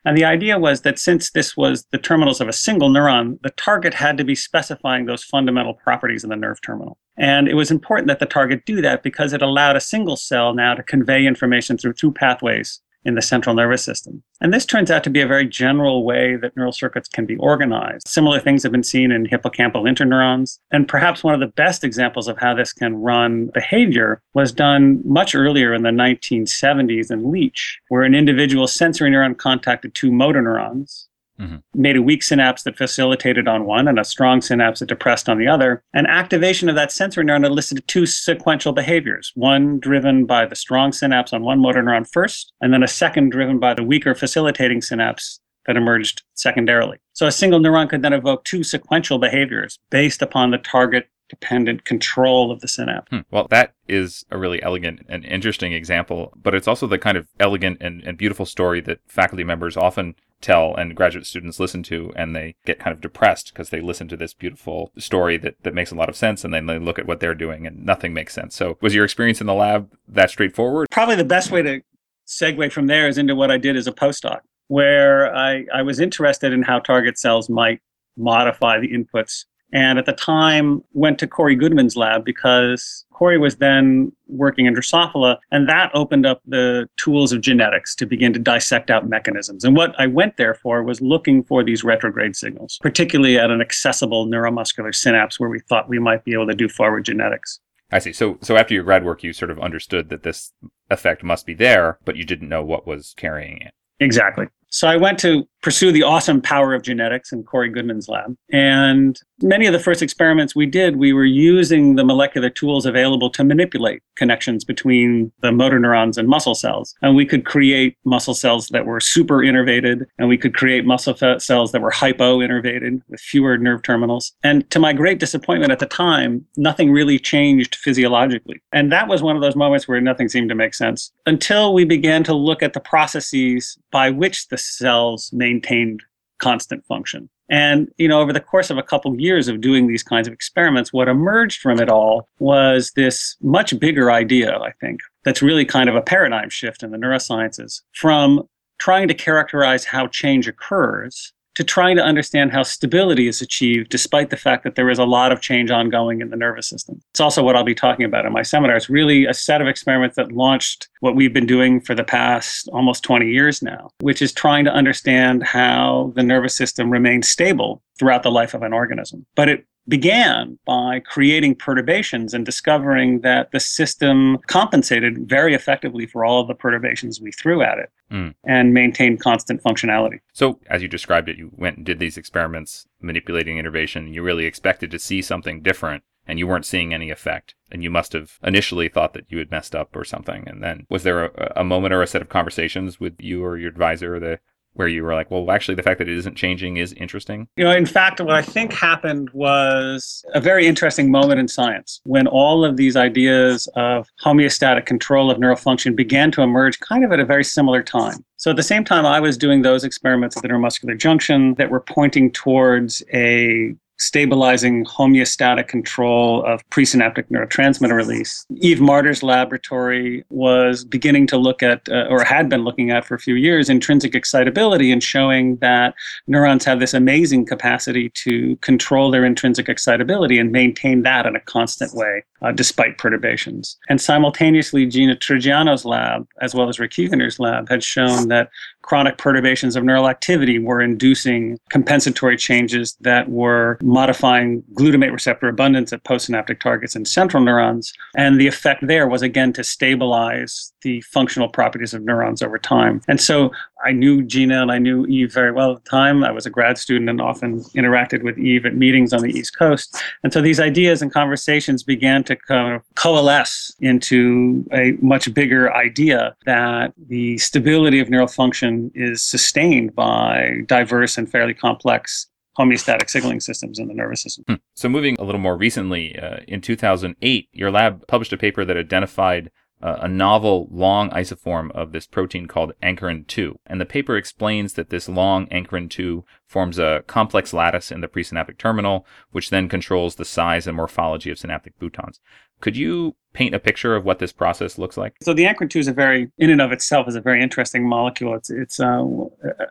And 0.05 0.17
the 0.17 0.25
idea 0.25 0.57
was 0.57 0.81
that 0.81 0.97
since 0.97 1.31
this 1.31 1.55
was 1.55 1.85
the 1.91 1.97
terminals 1.97 2.41
of 2.41 2.47
a 2.47 2.53
single 2.53 2.89
neuron, 2.89 3.39
the 3.43 3.51
target 3.51 3.93
had 3.93 4.17
to 4.17 4.23
be 4.23 4.33
specifying 4.33 5.05
those 5.05 5.23
fundamental 5.23 5.73
properties 5.73 6.23
in 6.23 6.29
the 6.29 6.35
nerve 6.35 6.61
terminal. 6.61 6.97
And 7.17 7.47
it 7.47 7.53
was 7.53 7.69
important 7.69 8.07
that 8.07 8.19
the 8.19 8.25
target 8.25 8.65
do 8.65 8.81
that 8.81 9.03
because 9.03 9.33
it 9.33 9.41
allowed 9.41 9.75
a 9.75 9.81
single 9.81 10.15
cell 10.15 10.53
now 10.53 10.73
to 10.73 10.83
convey 10.83 11.25
information 11.25 11.77
through 11.77 11.93
two 11.93 12.11
pathways 12.11 12.81
in 13.07 13.15
the 13.15 13.21
central 13.21 13.55
nervous 13.55 13.83
system. 13.83 14.21
And 14.41 14.53
this 14.53 14.65
turns 14.65 14.91
out 14.91 15.03
to 15.05 15.09
be 15.09 15.21
a 15.21 15.27
very 15.27 15.47
general 15.47 16.03
way 16.03 16.35
that 16.35 16.55
neural 16.55 16.73
circuits 16.73 17.07
can 17.07 17.25
be 17.25 17.37
organized. 17.37 18.07
Similar 18.07 18.39
things 18.39 18.61
have 18.63 18.71
been 18.71 18.83
seen 18.83 19.11
in 19.11 19.25
hippocampal 19.25 19.89
interneurons. 19.89 20.59
And 20.71 20.87
perhaps 20.87 21.23
one 21.23 21.33
of 21.33 21.39
the 21.39 21.47
best 21.47 21.83
examples 21.83 22.27
of 22.27 22.37
how 22.37 22.53
this 22.53 22.73
can 22.73 22.97
run 22.97 23.47
behavior 23.53 24.21
was 24.33 24.51
done 24.51 25.01
much 25.05 25.33
earlier 25.33 25.73
in 25.73 25.83
the 25.83 25.89
1970s 25.89 27.09
in 27.09 27.31
Leech, 27.31 27.79
where 27.87 28.03
an 28.03 28.13
individual 28.13 28.67
sensory 28.67 29.09
neuron 29.09 29.37
contacted 29.37 29.95
two 29.95 30.11
motor 30.11 30.41
neurons 30.41 31.07
Mm-hmm. 31.39 31.57
made 31.75 31.95
a 31.95 32.01
weak 32.01 32.23
synapse 32.23 32.63
that 32.63 32.77
facilitated 32.77 33.47
on 33.47 33.65
one 33.65 33.87
and 33.87 33.99
a 33.99 34.03
strong 34.03 34.41
synapse 34.41 34.79
that 34.79 34.89
depressed 34.89 35.29
on 35.29 35.37
the 35.37 35.47
other. 35.47 35.83
And 35.93 36.07
activation 36.07 36.67
of 36.67 36.75
that 36.75 36.91
sensory 36.91 37.25
neuron 37.25 37.45
elicited 37.45 37.87
two 37.87 38.07
sequential 38.07 38.73
behaviors 38.73 39.31
one 39.35 39.79
driven 39.79 40.25
by 40.25 40.47
the 40.47 40.55
strong 40.55 40.91
synapse 40.91 41.33
on 41.33 41.43
one 41.43 41.59
motor 41.59 41.83
neuron 41.83 42.09
first, 42.09 42.53
and 42.59 42.73
then 42.73 42.81
a 42.81 42.87
second 42.87 43.29
driven 43.29 43.59
by 43.59 43.75
the 43.75 43.83
weaker 43.83 44.15
facilitating 44.15 44.81
synapse 44.81 45.39
that 45.67 45.77
emerged 45.77 46.23
secondarily. 46.33 46.97
So 47.13 47.27
a 47.27 47.31
single 47.31 47.59
neuron 47.59 47.89
could 47.89 48.01
then 48.01 48.13
evoke 48.13 48.43
two 48.45 48.63
sequential 48.63 49.19
behaviors 49.19 49.77
based 49.91 50.21
upon 50.21 50.51
the 50.51 50.57
target 50.57 51.09
dependent 51.29 51.83
control 51.83 52.51
of 52.51 52.61
the 52.61 52.67
synapse. 52.67 53.09
Hmm. 53.09 53.19
Well, 53.31 53.47
that 53.49 53.73
is 53.87 54.25
a 54.31 54.37
really 54.37 54.63
elegant 54.63 55.05
and 55.09 55.25
interesting 55.25 55.73
example, 55.73 56.33
but 56.41 56.55
it's 56.55 56.67
also 56.67 56.87
the 56.87 56.97
kind 56.97 57.17
of 57.17 57.27
elegant 57.39 57.79
and, 57.81 58.01
and 58.03 58.17
beautiful 58.17 58.45
story 58.45 58.81
that 58.81 58.99
faculty 59.07 59.43
members 59.43 59.75
often 59.75 60.15
tell 60.41 60.75
and 60.75 60.95
graduate 60.95 61.25
students 61.25 61.59
listen 61.59 61.83
to 61.83 62.11
and 62.15 62.35
they 62.35 62.55
get 62.65 62.79
kind 62.79 62.93
of 62.93 63.01
depressed 63.01 63.51
because 63.53 63.69
they 63.69 63.81
listen 63.81 64.07
to 64.07 64.17
this 64.17 64.33
beautiful 64.33 64.91
story 64.97 65.37
that, 65.37 65.55
that 65.63 65.73
makes 65.73 65.91
a 65.91 65.95
lot 65.95 66.09
of 66.09 66.15
sense 66.15 66.43
and 66.43 66.53
then 66.53 66.65
they 66.65 66.77
look 66.77 66.99
at 66.99 67.07
what 67.07 67.19
they're 67.19 67.35
doing 67.35 67.65
and 67.65 67.85
nothing 67.85 68.13
makes 68.13 68.33
sense. 68.33 68.55
So 68.55 68.77
was 68.81 68.93
your 68.93 69.05
experience 69.05 69.41
in 69.41 69.47
the 69.47 69.53
lab 69.53 69.91
that 70.07 70.29
straightforward? 70.29 70.87
Probably 70.91 71.15
the 71.15 71.23
best 71.23 71.51
way 71.51 71.61
to 71.61 71.81
segue 72.27 72.71
from 72.71 72.87
there 72.87 73.07
is 73.07 73.17
into 73.17 73.35
what 73.35 73.51
I 73.51 73.57
did 73.57 73.75
as 73.75 73.87
a 73.87 73.91
postdoc, 73.91 74.41
where 74.67 75.33
I, 75.35 75.65
I 75.73 75.81
was 75.81 75.99
interested 75.99 76.53
in 76.53 76.61
how 76.61 76.79
target 76.79 77.17
cells 77.17 77.49
might 77.49 77.79
modify 78.17 78.79
the 78.79 78.89
inputs 78.89 79.45
and 79.73 79.99
at 79.99 80.05
the 80.05 80.13
time 80.13 80.81
went 80.93 81.19
to 81.19 81.27
Corey 81.27 81.55
Goodman's 81.55 81.95
lab 81.95 82.23
because 82.23 83.05
Corey 83.11 83.37
was 83.37 83.57
then 83.57 84.11
working 84.27 84.65
in 84.65 84.75
Drosophila, 84.75 85.37
and 85.51 85.67
that 85.67 85.91
opened 85.93 86.25
up 86.25 86.41
the 86.45 86.87
tools 86.97 87.31
of 87.31 87.41
genetics 87.41 87.95
to 87.95 88.05
begin 88.05 88.31
to 88.33 88.39
dissect 88.39 88.89
out 88.91 89.09
mechanisms. 89.09 89.63
And 89.63 89.75
what 89.75 89.95
I 89.99 90.07
went 90.07 90.37
there 90.37 90.53
for 90.53 90.83
was 90.83 91.01
looking 91.01 91.43
for 91.43 91.63
these 91.63 91.83
retrograde 91.83 92.35
signals, 92.35 92.77
particularly 92.81 93.37
at 93.37 93.51
an 93.51 93.61
accessible 93.61 94.27
neuromuscular 94.27 94.93
synapse 94.93 95.39
where 95.39 95.49
we 95.49 95.59
thought 95.59 95.89
we 95.89 95.99
might 95.99 96.23
be 96.23 96.33
able 96.33 96.47
to 96.47 96.55
do 96.55 96.69
forward 96.69 97.05
genetics. 97.05 97.59
I 97.91 97.99
see. 97.99 98.13
So, 98.13 98.37
so 98.41 98.57
after 98.57 98.73
your 98.73 98.83
grad 98.83 99.05
work, 99.05 99.23
you 99.23 99.33
sort 99.33 99.49
of 99.49 99.59
understood 99.59 100.09
that 100.09 100.23
this 100.23 100.51
effect 100.89 101.23
must 101.23 101.45
be 101.45 101.53
there, 101.53 101.99
but 102.05 102.17
you 102.17 102.25
didn't 102.25 102.49
know 102.49 102.63
what 102.63 102.85
was 102.85 103.13
carrying 103.17 103.61
it. 103.61 103.71
Exactly. 103.99 104.47
So 104.69 104.87
I 104.87 104.97
went 104.97 105.17
to 105.19 105.47
pursue 105.63 105.91
the 105.91 106.03
awesome 106.03 106.41
power 106.41 106.73
of 106.73 106.83
genetics 106.83 107.31
in 107.31 107.43
Corey 107.43 107.69
Goodman's 107.69 108.09
lab. 108.09 108.35
And 108.51 109.19
many 109.41 109.65
of 109.67 109.73
the 109.73 109.79
first 109.79 110.01
experiments 110.01 110.55
we 110.55 110.65
did, 110.65 110.97
we 110.97 111.13
were 111.13 111.25
using 111.25 111.95
the 111.95 112.03
molecular 112.03 112.49
tools 112.49 112.85
available 112.85 113.29
to 113.31 113.43
manipulate 113.43 114.01
connections 114.15 114.63
between 114.63 115.31
the 115.41 115.51
motor 115.51 115.79
neurons 115.79 116.17
and 116.17 116.27
muscle 116.27 116.55
cells. 116.55 116.95
And 117.01 117.15
we 117.15 117.25
could 117.25 117.45
create 117.45 117.95
muscle 118.05 118.33
cells 118.33 118.67
that 118.69 118.85
were 118.85 118.99
super 118.99 119.37
innervated, 119.37 120.05
and 120.17 120.27
we 120.27 120.37
could 120.37 120.55
create 120.55 120.85
muscle 120.85 121.15
cells 121.15 121.71
that 121.71 121.81
were 121.81 121.91
hypo 121.91 122.39
innervated 122.39 123.01
with 123.09 123.19
fewer 123.19 123.57
nerve 123.57 123.83
terminals. 123.83 124.33
And 124.43 124.69
to 124.71 124.79
my 124.79 124.93
great 124.93 125.19
disappointment 125.19 125.71
at 125.71 125.79
the 125.79 125.85
time, 125.85 126.45
nothing 126.55 126.91
really 126.91 127.19
changed 127.19 127.75
physiologically. 127.75 128.61
And 128.73 128.91
that 128.91 129.07
was 129.07 129.21
one 129.21 129.35
of 129.35 129.41
those 129.41 129.55
moments 129.55 129.87
where 129.87 130.01
nothing 130.01 130.29
seemed 130.29 130.49
to 130.49 130.55
make 130.55 130.73
sense 130.73 131.11
until 131.25 131.73
we 131.73 131.85
began 131.85 132.23
to 132.23 132.33
look 132.33 132.63
at 132.63 132.73
the 132.73 132.79
processes 132.79 133.77
by 133.91 134.09
which 134.09 134.47
the 134.47 134.57
cells 134.57 135.29
maintained 135.33 136.01
constant 136.39 136.85
function. 136.85 137.29
And, 137.49 137.89
you 137.97 138.07
know, 138.07 138.19
over 138.21 138.33
the 138.33 138.41
course 138.41 138.69
of 138.69 138.77
a 138.77 138.83
couple 138.83 139.11
of 139.11 139.19
years 139.19 139.47
of 139.47 139.61
doing 139.61 139.87
these 139.87 140.03
kinds 140.03 140.27
of 140.27 140.33
experiments, 140.33 140.91
what 140.91 141.07
emerged 141.07 141.61
from 141.61 141.79
it 141.79 141.89
all 141.89 142.27
was 142.39 142.91
this 142.95 143.35
much 143.41 143.77
bigger 143.79 144.11
idea, 144.11 144.57
I 144.57 144.71
think, 144.81 144.99
that's 145.23 145.41
really 145.41 145.65
kind 145.65 145.89
of 145.89 145.95
a 145.95 146.01
paradigm 146.01 146.49
shift 146.49 146.83
in 146.83 146.91
the 146.91 146.97
neurosciences 146.97 147.81
from 147.93 148.47
trying 148.79 149.07
to 149.07 149.13
characterize 149.13 149.85
how 149.85 150.07
change 150.07 150.47
occurs 150.47 151.33
to 151.57 151.63
trying 151.63 151.95
to 151.95 152.03
understand 152.03 152.51
how 152.51 152.61
stability 152.61 153.27
is 153.27 153.41
achieved 153.41 153.89
despite 153.89 154.29
the 154.29 154.37
fact 154.37 154.63
that 154.63 154.75
there 154.75 154.91
is 154.91 154.99
a 154.99 155.05
lot 155.05 155.31
of 155.31 155.41
change 155.41 155.71
ongoing 155.71 156.21
in 156.21 156.29
the 156.29 156.35
nervous 156.35 156.69
system. 156.69 157.01
It's 157.09 157.19
also 157.19 157.41
what 157.41 157.55
I'll 157.55 157.63
be 157.63 157.73
talking 157.73 158.05
about 158.05 158.27
in 158.27 158.31
my 158.31 158.43
seminar. 158.43 158.75
It's 158.75 158.91
really 158.91 159.25
a 159.25 159.33
set 159.33 159.59
of 159.59 159.67
experiments 159.67 160.17
that 160.17 160.31
launched 160.31 160.87
what 160.99 161.15
we've 161.15 161.33
been 161.33 161.47
doing 161.47 161.81
for 161.81 161.95
the 161.95 162.03
past 162.03 162.69
almost 162.73 163.01
20 163.01 163.31
years 163.31 163.63
now, 163.63 163.89
which 164.01 164.21
is 164.21 164.31
trying 164.31 164.65
to 164.65 164.71
understand 164.71 165.41
how 165.41 166.13
the 166.15 166.21
nervous 166.21 166.53
system 166.53 166.91
remains 166.91 167.27
stable 167.27 167.81
throughout 167.97 168.21
the 168.21 168.29
life 168.29 168.53
of 168.53 168.61
an 168.61 168.71
organism. 168.71 169.25
But 169.35 169.49
it 169.49 169.65
began 169.87 170.59
by 170.65 170.99
creating 170.99 171.55
perturbations 171.55 172.33
and 172.33 172.45
discovering 172.45 173.21
that 173.21 173.51
the 173.51 173.59
system 173.59 174.37
compensated 174.47 175.29
very 175.29 175.53
effectively 175.53 176.05
for 176.05 176.25
all 176.25 176.41
of 176.41 176.47
the 176.47 176.53
perturbations 176.53 177.21
we 177.21 177.31
threw 177.31 177.61
at 177.61 177.77
it 177.77 177.91
mm. 178.11 178.33
and 178.43 178.73
maintained 178.73 179.19
constant 179.19 179.61
functionality. 179.63 180.19
So, 180.33 180.59
as 180.69 180.81
you 180.81 180.87
described 180.87 181.29
it, 181.29 181.37
you 181.37 181.51
went 181.55 181.77
and 181.77 181.85
did 181.85 181.99
these 181.99 182.17
experiments 182.17 182.85
manipulating 183.01 183.57
innervation. 183.57 184.13
You 184.13 184.23
really 184.23 184.45
expected 184.45 184.91
to 184.91 184.99
see 184.99 185.21
something 185.21 185.61
different 185.61 186.03
and 186.27 186.37
you 186.37 186.47
weren't 186.47 186.65
seeing 186.65 186.93
any 186.93 187.09
effect. 187.09 187.55
And 187.71 187.83
you 187.83 187.89
must 187.89 188.13
have 188.13 188.37
initially 188.43 188.89
thought 188.89 189.13
that 189.13 189.25
you 189.29 189.37
had 189.37 189.51
messed 189.51 189.75
up 189.75 189.95
or 189.95 190.03
something. 190.03 190.47
And 190.47 190.61
then 190.61 190.85
was 190.89 191.03
there 191.03 191.25
a, 191.25 191.53
a 191.57 191.63
moment 191.63 191.93
or 191.93 192.01
a 192.01 192.07
set 192.07 192.21
of 192.21 192.29
conversations 192.29 192.99
with 192.99 193.15
you 193.19 193.43
or 193.43 193.57
your 193.57 193.69
advisor 193.69 194.15
or 194.15 194.19
the 194.19 194.39
where 194.77 194.87
you 194.87 195.03
were 195.03 195.13
like, 195.13 195.29
well, 195.29 195.49
actually, 195.51 195.75
the 195.75 195.83
fact 195.83 195.97
that 195.99 196.07
it 196.07 196.17
isn't 196.17 196.35
changing 196.35 196.77
is 196.77 196.93
interesting? 196.93 197.47
You 197.55 197.63
know, 197.63 197.71
in 197.71 197.85
fact, 197.85 198.21
what 198.21 198.35
I 198.35 198.41
think 198.41 198.73
happened 198.73 199.29
was 199.31 200.23
a 200.33 200.41
very 200.41 200.67
interesting 200.67 201.11
moment 201.11 201.39
in 201.39 201.47
science 201.47 201.99
when 202.05 202.27
all 202.27 202.63
of 202.63 202.77
these 202.77 202.95
ideas 202.95 203.67
of 203.75 204.07
homeostatic 204.23 204.85
control 204.85 205.31
of 205.31 205.39
neural 205.39 205.55
function 205.55 205.95
began 205.95 206.31
to 206.31 206.41
emerge 206.41 206.79
kind 206.79 207.03
of 207.03 207.11
at 207.11 207.19
a 207.19 207.25
very 207.25 207.43
similar 207.43 207.83
time. 207.83 208.23
So 208.37 208.51
at 208.51 208.57
the 208.57 208.63
same 208.63 208.83
time, 208.83 209.05
I 209.05 209.19
was 209.19 209.37
doing 209.37 209.63
those 209.63 209.83
experiments 209.83 210.37
at 210.37 210.43
the 210.43 210.49
neuromuscular 210.49 210.97
junction 210.97 211.55
that 211.55 211.71
were 211.71 211.79
pointing 211.79 212.31
towards 212.31 213.03
a 213.13 213.73
stabilizing 213.97 214.85
homeostatic 214.85 215.67
control 215.67 216.43
of 216.45 216.67
presynaptic 216.69 217.25
neurotransmitter 217.31 217.95
release. 217.95 218.45
Eve 218.57 218.79
Marder's 218.79 219.23
laboratory 219.23 220.23
was 220.29 220.83
beginning 220.83 221.27
to 221.27 221.37
look 221.37 221.63
at, 221.63 221.87
uh, 221.89 222.05
or 222.09 222.23
had 222.23 222.49
been 222.49 222.63
looking 222.63 222.91
at 222.91 223.05
for 223.05 223.15
a 223.15 223.19
few 223.19 223.35
years, 223.35 223.69
intrinsic 223.69 224.15
excitability 224.15 224.91
and 224.91 225.03
showing 225.03 225.55
that 225.57 225.93
neurons 226.27 226.65
have 226.65 226.79
this 226.79 226.93
amazing 226.93 227.45
capacity 227.45 228.09
to 228.09 228.55
control 228.57 229.11
their 229.11 229.25
intrinsic 229.25 229.69
excitability 229.69 230.37
and 230.37 230.51
maintain 230.51 231.03
that 231.03 231.25
in 231.25 231.35
a 231.35 231.39
constant 231.41 231.93
way, 231.93 232.23
uh, 232.41 232.51
despite 232.51 232.97
perturbations. 232.97 233.77
And 233.89 234.01
simultaneously, 234.01 234.85
Gina 234.85 235.15
Turrigiano's 235.15 235.85
lab, 235.85 236.27
as 236.41 236.53
well 236.53 236.69
as 236.69 236.79
Rick 236.79 236.97
lab, 237.39 237.69
had 237.69 237.83
shown 237.83 238.27
that 238.29 238.49
chronic 238.81 239.17
perturbations 239.17 239.75
of 239.75 239.83
neural 239.83 240.07
activity 240.07 240.59
were 240.59 240.81
inducing 240.81 241.59
compensatory 241.69 242.37
changes 242.37 242.97
that 243.01 243.29
were 243.29 243.77
modifying 243.87 244.61
glutamate 244.73 245.13
receptor 245.13 245.47
abundance 245.47 245.93
at 245.93 246.03
postsynaptic 246.03 246.59
targets 246.59 246.95
in 246.95 247.05
central 247.05 247.41
neurons. 247.41 247.93
And 248.15 248.39
the 248.39 248.47
effect 248.47 248.85
there 248.85 249.07
was 249.07 249.21
again 249.21 249.53
to 249.53 249.63
stabilize 249.63 250.73
the 250.81 251.01
functional 251.01 251.47
properties 251.47 251.93
of 251.93 252.03
neurons 252.03 252.41
over 252.41 252.59
time. 252.59 253.01
And 253.07 253.19
so 253.19 253.51
I 253.85 253.91
knew 253.93 254.23
Gina 254.23 254.61
and 254.61 254.71
I 254.71 254.77
knew 254.77 255.05
Eve 255.05 255.33
very 255.33 255.51
well 255.51 255.71
at 255.71 255.83
the 255.83 255.89
time. 255.89 256.23
I 256.23 256.31
was 256.31 256.45
a 256.45 256.49
grad 256.49 256.77
student 256.77 257.09
and 257.09 257.21
often 257.21 257.61
interacted 257.75 258.23
with 258.23 258.37
Eve 258.37 258.65
at 258.65 258.75
meetings 258.75 259.13
on 259.13 259.21
the 259.21 259.29
East 259.29 259.57
Coast. 259.57 259.97
And 260.23 260.33
so 260.33 260.41
these 260.41 260.59
ideas 260.59 261.01
and 261.01 261.13
conversations 261.13 261.83
began 261.83 262.23
to 262.25 262.35
kind 262.35 262.75
of 262.75 262.81
coalesce 262.95 263.73
into 263.79 264.65
a 264.73 264.93
much 265.01 265.33
bigger 265.33 265.73
idea 265.73 266.35
that 266.45 266.93
the 267.07 267.37
stability 267.37 267.99
of 267.99 268.09
neural 268.09 268.27
function 268.27 268.91
is 268.95 269.23
sustained 269.23 269.95
by 269.95 270.61
diverse 270.65 271.17
and 271.17 271.29
fairly 271.29 271.53
complex 271.53 272.27
homeostatic 272.57 273.09
signaling 273.09 273.39
systems 273.39 273.79
in 273.79 273.87
the 273.87 273.93
nervous 273.93 274.21
system. 274.21 274.45
Hmm. 274.47 274.55
So, 274.75 274.89
moving 274.89 275.15
a 275.19 275.23
little 275.23 275.41
more 275.41 275.57
recently, 275.57 276.17
uh, 276.17 276.37
in 276.47 276.61
2008, 276.61 277.49
your 277.51 277.71
lab 277.71 278.07
published 278.07 278.33
a 278.33 278.37
paper 278.37 278.65
that 278.65 278.77
identified 278.77 279.51
uh, 279.81 279.97
a 280.01 280.07
novel 280.07 280.67
long 280.71 281.09
isoform 281.11 281.71
of 281.71 281.91
this 281.91 282.07
protein 282.07 282.47
called 282.47 282.73
ankyrin 282.81 283.27
2. 283.27 283.59
And 283.65 283.79
the 283.79 283.85
paper 283.85 284.17
explains 284.17 284.73
that 284.73 284.89
this 284.89 285.07
long 285.07 285.47
ankyrin 285.47 285.89
2 285.89 286.25
forms 286.45 286.79
a 286.79 287.03
complex 287.07 287.53
lattice 287.53 287.91
in 287.91 288.01
the 288.01 288.07
presynaptic 288.07 288.57
terminal, 288.57 289.05
which 289.31 289.49
then 289.49 289.69
controls 289.69 290.15
the 290.15 290.25
size 290.25 290.65
and 290.65 290.75
morphology 290.75 291.29
of 291.29 291.37
synaptic 291.37 291.77
boutons. 291.79 292.19
Could 292.59 292.75
you 292.75 293.15
paint 293.33 293.53
a 293.53 293.59
picture 293.59 293.95
of 293.95 294.03
what 294.03 294.17
this 294.17 294.33
process 294.33 294.79
looks 294.79 294.97
like? 294.97 295.13
So 295.21 295.31
the 295.31 295.43
ankyrin 295.43 295.69
2 295.69 295.79
is 295.79 295.87
a 295.87 295.93
very, 295.93 296.31
in 296.39 296.49
and 296.49 296.61
of 296.61 296.71
itself, 296.71 297.07
is 297.07 297.15
a 297.15 297.21
very 297.21 297.43
interesting 297.43 297.87
molecule. 297.87 298.33
It's, 298.33 298.49
it's 298.49 298.79
a, 298.79 299.05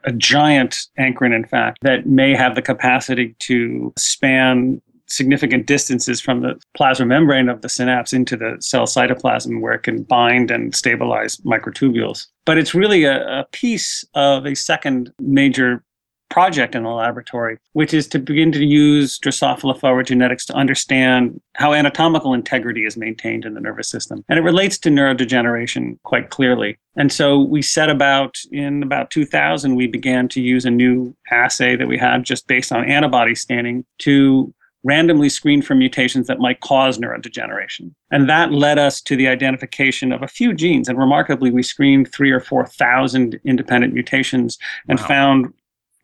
a 0.05 0.13
giant 0.13 0.87
ankyrin, 0.99 1.35
in 1.35 1.45
fact, 1.45 1.79
that 1.83 2.07
may 2.07 2.33
have 2.35 2.55
the 2.55 2.63
capacity 2.63 3.35
to 3.41 3.93
span 3.99 4.81
significant 5.09 5.67
distances 5.67 6.21
from 6.21 6.41
the 6.41 6.61
plasma 6.77 7.07
membrane 7.07 7.49
of 7.49 7.63
the 7.63 7.69
synapse 7.69 8.13
into 8.13 8.37
the 8.37 8.57
cell 8.61 8.87
cytoplasm 8.87 9.61
where 9.61 9.75
it 9.75 9.83
can 9.83 10.03
bind 10.03 10.51
and 10.51 10.75
stabilize 10.75 11.37
microtubules. 11.39 12.27
But 12.45 12.59
it's 12.59 12.75
really 12.75 13.05
a, 13.05 13.41
a 13.41 13.47
piece 13.53 14.05
of 14.15 14.47
a 14.47 14.55
second 14.55 15.13
major 15.21 15.83
project 16.29 16.75
in 16.75 16.83
the 16.83 16.91
laboratory, 16.91 17.57
which 17.73 17.95
is 17.95 18.07
to 18.09 18.19
begin 18.19 18.53
to 18.53 18.65
use 18.65 19.19
Drosophila 19.19 19.79
forward 19.79 20.07
genetics 20.07 20.45
to 20.47 20.55
understand 20.55 21.41
how 21.55 21.73
anatomical 21.73 22.35
integrity 22.35 22.85
is 22.85 22.97
maintained 22.97 23.45
in 23.45 23.55
the 23.55 23.61
nervous 23.61 23.89
system. 23.89 24.25
And 24.29 24.39
it 24.39 24.43
relates 24.43 24.79
to 24.79 24.91
neurodegeneration 24.91 25.99
quite 26.03 26.31
clearly. 26.31 26.79
And 26.97 27.13
so 27.13 27.41
we 27.41 27.63
set 27.63 27.91
about 27.91 28.37
in 28.51 28.83
about 28.83 29.11
2000, 29.11 29.77
we 29.77 29.87
began 29.87 30.29
to 30.29 30.41
use 30.41 30.65
a 30.65 30.71
new 30.71 31.15
assay 31.31 31.77
that 31.77 31.89
we 31.89 31.99
had 31.99 32.25
just 32.25 32.47
based 32.47 32.73
on 32.73 32.85
antibody 32.85 33.35
staining 33.35 33.85
to 33.99 34.53
randomly 34.87 35.29
screen 35.29 35.61
for 35.61 35.75
mutations 35.75 36.29
that 36.29 36.39
might 36.39 36.61
cause 36.61 36.99
neurodegeneration. 36.99 37.93
And 38.13 38.29
that 38.31 38.53
led 38.53 38.79
us 38.79 39.01
to 39.03 39.17
the 39.17 39.27
identification 39.27 40.13
of 40.13 40.23
a 40.23 40.29
few 40.29 40.55
genes. 40.55 40.89
And 40.89 40.97
remarkably, 40.97 41.51
we 41.51 41.65
screened 41.65 42.13
three 42.13 42.31
or 42.31 42.41
4,000 42.41 43.41
independent 43.45 43.93
mutations 43.93 44.59
and 44.89 45.01
wow. 45.01 45.07
found 45.07 45.53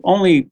only 0.02 0.50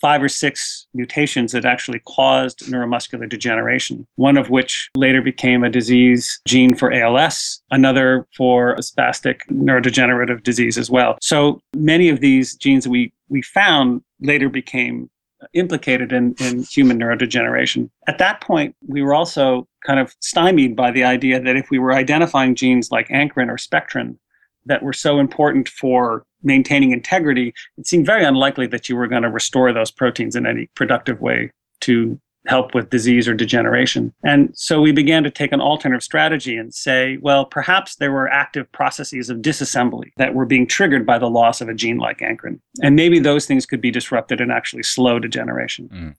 five 0.00 0.22
or 0.22 0.28
six 0.28 0.86
mutations 0.94 1.52
that 1.52 1.64
actually 1.64 2.00
caused 2.00 2.60
neuromuscular 2.66 3.28
degeneration, 3.28 4.06
one 4.16 4.36
of 4.36 4.50
which 4.50 4.90
later 4.96 5.22
became 5.22 5.62
a 5.62 5.70
disease 5.70 6.40
gene 6.46 6.74
for 6.74 6.92
ALS, 6.92 7.62
another 7.70 8.26
for 8.36 8.72
a 8.72 8.80
spastic 8.80 9.40
neurodegenerative 9.50 10.42
disease 10.42 10.76
as 10.76 10.90
well. 10.90 11.16
So 11.22 11.60
many 11.76 12.08
of 12.08 12.18
these 12.18 12.56
genes 12.56 12.84
that 12.84 12.90
we, 12.90 13.12
we 13.28 13.42
found 13.42 14.02
later 14.20 14.48
became 14.48 15.08
implicated 15.52 16.12
in, 16.12 16.34
in 16.40 16.62
human 16.64 16.98
neurodegeneration. 16.98 17.90
At 18.06 18.18
that 18.18 18.40
point, 18.40 18.74
we 18.86 19.02
were 19.02 19.14
also 19.14 19.66
kind 19.84 20.00
of 20.00 20.14
stymied 20.20 20.76
by 20.76 20.90
the 20.90 21.04
idea 21.04 21.40
that 21.40 21.56
if 21.56 21.70
we 21.70 21.78
were 21.78 21.92
identifying 21.92 22.54
genes 22.54 22.90
like 22.90 23.08
ankyrin 23.08 23.48
or 23.48 23.58
spectrin 23.58 24.18
that 24.66 24.82
were 24.82 24.92
so 24.92 25.18
important 25.18 25.68
for 25.68 26.24
maintaining 26.42 26.92
integrity, 26.92 27.52
it 27.76 27.86
seemed 27.86 28.06
very 28.06 28.24
unlikely 28.24 28.66
that 28.68 28.88
you 28.88 28.96
were 28.96 29.08
going 29.08 29.22
to 29.22 29.30
restore 29.30 29.72
those 29.72 29.90
proteins 29.90 30.36
in 30.36 30.46
any 30.46 30.68
productive 30.74 31.20
way 31.20 31.50
to 31.80 32.18
help 32.46 32.74
with 32.74 32.90
disease 32.90 33.28
or 33.28 33.34
degeneration. 33.34 34.12
And 34.24 34.50
so 34.54 34.80
we 34.80 34.92
began 34.92 35.22
to 35.24 35.30
take 35.30 35.52
an 35.52 35.60
alternative 35.60 36.02
strategy 36.02 36.56
and 36.56 36.74
say, 36.74 37.18
well, 37.18 37.44
perhaps 37.44 37.96
there 37.96 38.12
were 38.12 38.28
active 38.28 38.70
processes 38.72 39.30
of 39.30 39.38
disassembly 39.38 40.10
that 40.16 40.34
were 40.34 40.46
being 40.46 40.66
triggered 40.66 41.06
by 41.06 41.18
the 41.18 41.30
loss 41.30 41.60
of 41.60 41.68
a 41.68 41.74
gene 41.74 41.98
like 41.98 42.18
ankyrin. 42.18 42.60
And 42.82 42.96
maybe 42.96 43.18
those 43.18 43.46
things 43.46 43.66
could 43.66 43.80
be 43.80 43.90
disrupted 43.90 44.40
and 44.40 44.50
actually 44.50 44.82
slow 44.82 45.18
degeneration. 45.18 45.88
Mm. 45.88 46.16